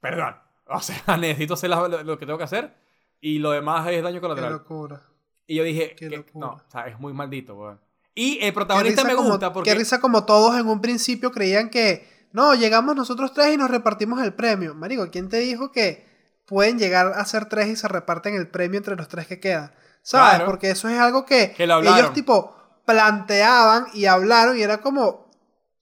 [0.00, 0.36] Perdón.
[0.70, 2.74] O sea, necesito hacer lo, lo que tengo que hacer.
[3.22, 4.52] Y lo demás es daño Qué colateral.
[4.52, 5.02] locura.
[5.46, 6.46] Y yo dije, Qué que- locura.
[6.46, 7.80] no, o sea, es muy maldito, weón.
[8.20, 9.70] Y el protagonista me como- gusta porque.
[9.70, 13.70] Qué risa como todos en un principio creían que, no, llegamos nosotros tres y nos
[13.70, 14.74] repartimos el premio.
[14.74, 16.06] Marico, ¿quién te dijo que
[16.46, 19.72] pueden llegar a ser tres y se reparten el premio entre los tres que quedan?
[20.02, 20.30] ¿Sabes?
[20.36, 20.46] Claro.
[20.46, 21.98] Porque eso es algo que, Que lo hablaron.
[21.98, 22.54] ellos tipo
[22.86, 25.30] planteaban y hablaron y era como,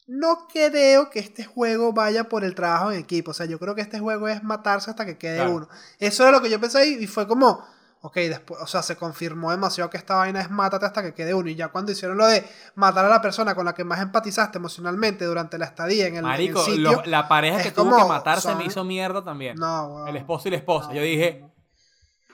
[0.06, 3.30] no creo que este juego vaya por el trabajo en equipo.
[3.30, 5.54] O sea, yo creo que este juego es matarse hasta que quede Claro.
[5.54, 5.68] uno.
[5.98, 7.64] Eso era lo que yo pensé y fue como,
[8.02, 11.34] ok, después, o sea, se confirmó demasiado que esta vaina es mátate hasta que quede
[11.34, 11.48] uno.
[11.50, 12.44] Y ya cuando hicieron lo de
[12.76, 16.18] matar a la persona con la que más empatizaste emocionalmente durante la estadía en el,
[16.20, 16.92] en el Marico, sitio.
[16.92, 19.56] lo- la pareja que tuvo como, que matarse son- me hizo mierda también.
[19.56, 20.08] no, weón.
[20.08, 20.88] El esposo y la esposa.
[20.88, 21.44] No, Yo dije,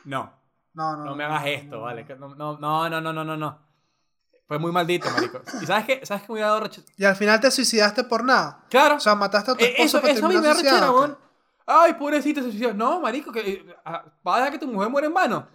[0.04, 0.32] no,
[0.74, 2.04] no, no, no me hagas esto, ¿vale?
[2.18, 2.58] No, no,
[2.90, 3.58] no, no, no, no.
[4.48, 5.40] Fue muy maldito, marico.
[5.62, 6.04] ¿Y sabes qué?
[6.04, 6.68] ¿Sabes qué me hubiera dado?
[6.98, 8.64] Y al final te suicidaste por nada.
[8.68, 8.96] Claro.
[8.96, 10.90] O sea, mataste a tu Eh, esposo eso, para eso a mí me da rechera.
[11.66, 12.74] Ay, pobrecito, se suicidó.
[12.74, 15.46] No, marico, que eh, ah, va a dejar que tu mujer muera en vano.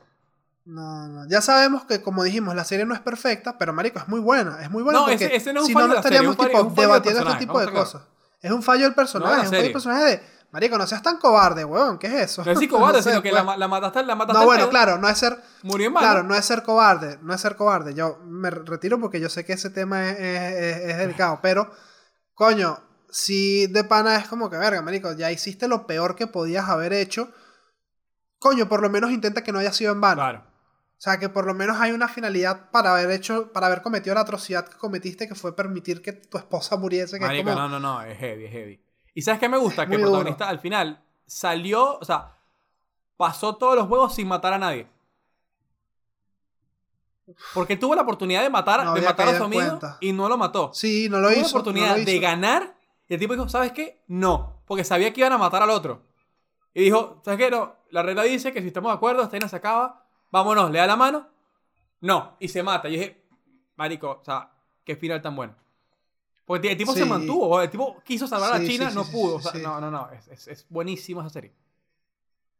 [0.65, 1.27] No, no.
[1.29, 4.61] Ya sabemos que, como dijimos, la serie no es perfecta, pero marico, es muy buena.
[4.61, 6.17] Es muy buena No, porque ese- ese no es un si fallo no, no serie,
[6.17, 8.01] estaríamos tipo, un fallo debatiendo este tipo de cosas.
[8.41, 11.01] Es un fallo del personaje, No es un fallo del personaje de, marico, no seas
[11.01, 12.43] tan cobarde, weón, ¿qué es eso?
[12.43, 13.39] No es cobarde, No sé, sino que pues.
[13.41, 15.93] la, ma- la mataste, la mataste No, bueno, pedo, claro, no es ser, Murió en
[15.93, 16.05] vano.
[16.05, 17.93] claro, no es ser cobarde, no es ser cobarde.
[17.93, 21.71] Yo me retiro porque yo sé que ese tema es, es- es- es delicado, pero,
[22.33, 22.77] coño,
[23.09, 26.93] si de pana es como que, verga, marico, ya hiciste lo peor que podías haber
[26.93, 27.29] hecho,
[28.39, 30.21] coño, por lo menos intenta que no haya sido en vano.
[30.21, 30.43] Claro.
[30.97, 34.15] O sea, que por lo menos hay una finalidad para haber hecho, para haber cometido
[34.15, 37.19] la atrocidad que cometiste, que fue permitir que tu esposa muriese.
[37.19, 38.83] Que es Marico, como, no, no, no, es heavy, es heavy.
[39.13, 39.83] ¿Y sabes qué me gusta?
[39.83, 40.11] Es Que el duro.
[40.13, 42.35] protagonista al final salió, o sea,
[43.15, 44.87] pasó todos los juegos sin matar a nadie.
[47.53, 49.97] Porque tuvo la oportunidad de matar, No de matar a su amigo cuenta.
[49.99, 50.71] y no lo mató.
[50.73, 51.43] Sí, no lo tuvo hizo.
[51.43, 52.76] la oportunidad no lo de ganar
[53.09, 54.03] y el tipo dijo, ¿sabes qué?
[54.07, 56.03] No, porque sabía que iban a matar al otro.
[56.73, 57.49] Y dijo, ¿sabes qué?
[57.49, 60.79] No, la regla dice que si estamos de acuerdo, esta vaina se acaba, vámonos, le
[60.79, 61.27] da la mano
[62.01, 62.87] No, y se mata.
[62.89, 63.23] Y dije,
[63.75, 64.51] marico, o sea,
[64.83, 65.55] qué final tan bueno.
[66.45, 69.35] Porque el tipo se mantuvo, el tipo quiso salvar a Sí, China, sí, no pudo.
[69.35, 69.53] o sea.
[69.61, 71.53] No, no, no, es, es, es buenísima esa serie.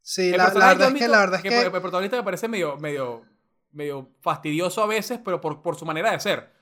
[0.02, 2.48] Sí, la, la verdad es que la verdad es que que el protagonista me parece
[2.48, 3.26] medio, medio,
[3.72, 6.57] medio fastidioso a veces, pero por, por su manera de ser.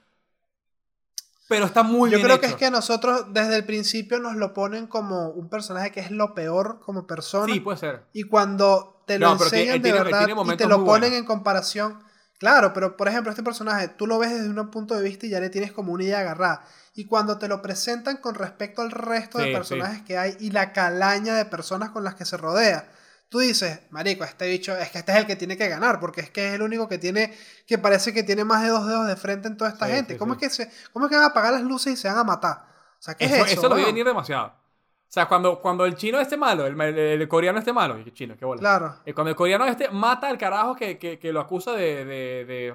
[1.48, 4.54] Pero está muy yo bien creo que es que nosotros desde el principio nos lo
[4.54, 7.54] ponen como un personaje que es lo peor como persona.
[7.54, 8.04] Sí, puede ser.
[8.14, 11.12] Y cuando te lo No, enseñan de tiene- verdad y te lo ponen buenos.
[11.20, 12.04] en comparación.
[12.40, 15.30] Claro, pero por ejemplo, este personaje, tú lo ves desde un punto de vista y
[15.30, 16.66] ya le tienes como una idea agarrada.
[16.96, 19.56] Y cuando te lo presentan con respecto al resto Sí, de sí.
[19.56, 22.90] personajes que hay y la calaña de personas con las que se rodea,
[23.36, 26.22] tú dices, marico, este bicho, es que este es el que tiene que ganar, porque
[26.22, 27.34] es que es el único que tiene,
[27.68, 30.14] que parece que tiene más de dos dedos de frente en toda esta Sí, gente.
[30.14, 30.46] sí, ¿Cómo, sí.
[30.46, 32.24] Es que se, ¿Cómo es que van a apagar las luces y se van a
[32.24, 32.66] matar?
[33.00, 33.60] O sea, ¿qué Eso, es eso?
[33.62, 33.94] eso lo vi weón?
[33.94, 34.48] venir demasiado.
[34.48, 38.12] O sea, cuando, cuando el chino este malo, el, el- el coreano este malo, y
[38.12, 38.60] chino, qué bola.
[38.60, 38.96] Claro.
[39.06, 42.46] Eh, Cuando el coreano este mata al carajo que, que, que lo acusa de, de,
[42.46, 42.74] de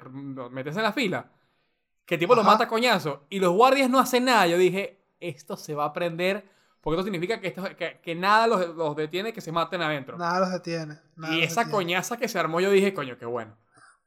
[0.49, 1.29] meterse en la fila,
[2.05, 4.99] que el tipo lo mata a coñazo, y los guardias no hacen nada, yo dije,
[5.19, 6.45] esto se va a prender,
[6.81, 10.17] porque esto significa que, esto, que, que nada los, los detiene, que se maten adentro.
[10.17, 10.99] Nada los detiene.
[11.15, 11.71] nada y esa detiene.
[11.71, 13.55] coñaza que se armó, yo dije, coño, qué bueno.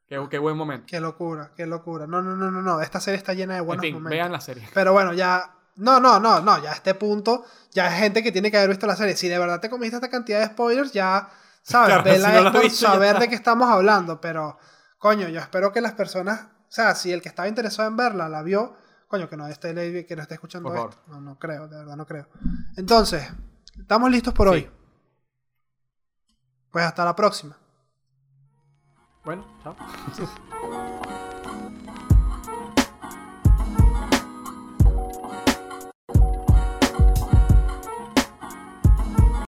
[0.07, 0.85] Qué, qué buen momento.
[0.87, 2.05] Qué locura, qué locura.
[2.05, 2.81] No, no, no, no, no.
[2.81, 4.11] Esta serie está llena de En buenos fin, momentos.
[4.11, 4.67] vean la serie.
[4.73, 5.51] Pero bueno, ya.
[5.77, 6.61] No, no, no, no.
[6.61, 9.15] Ya a este punto, ya hay gente que tiene que haber visto la serie.
[9.15, 11.27] Si de verdad te comiste esta cantidad de spoilers, ya
[11.63, 14.21] sabes, Claro, vela si no la por visto, saber de qué estamos hablando.
[14.21, 14.57] Pero,
[14.99, 16.41] coño, yo espero que las personas.
[16.67, 18.75] O sea, si el que estaba interesado en verla la vio,
[19.07, 21.01] coño, que no esté, le- que no esté escuchando Por esto.
[21.07, 22.27] No, no creo, de verdad no creo.
[22.75, 23.27] Entonces,
[23.79, 24.53] estamos listos por Sí.
[24.53, 24.71] hoy.
[26.71, 27.57] Pues hasta la próxima.
[29.23, 29.75] Bueno, chao.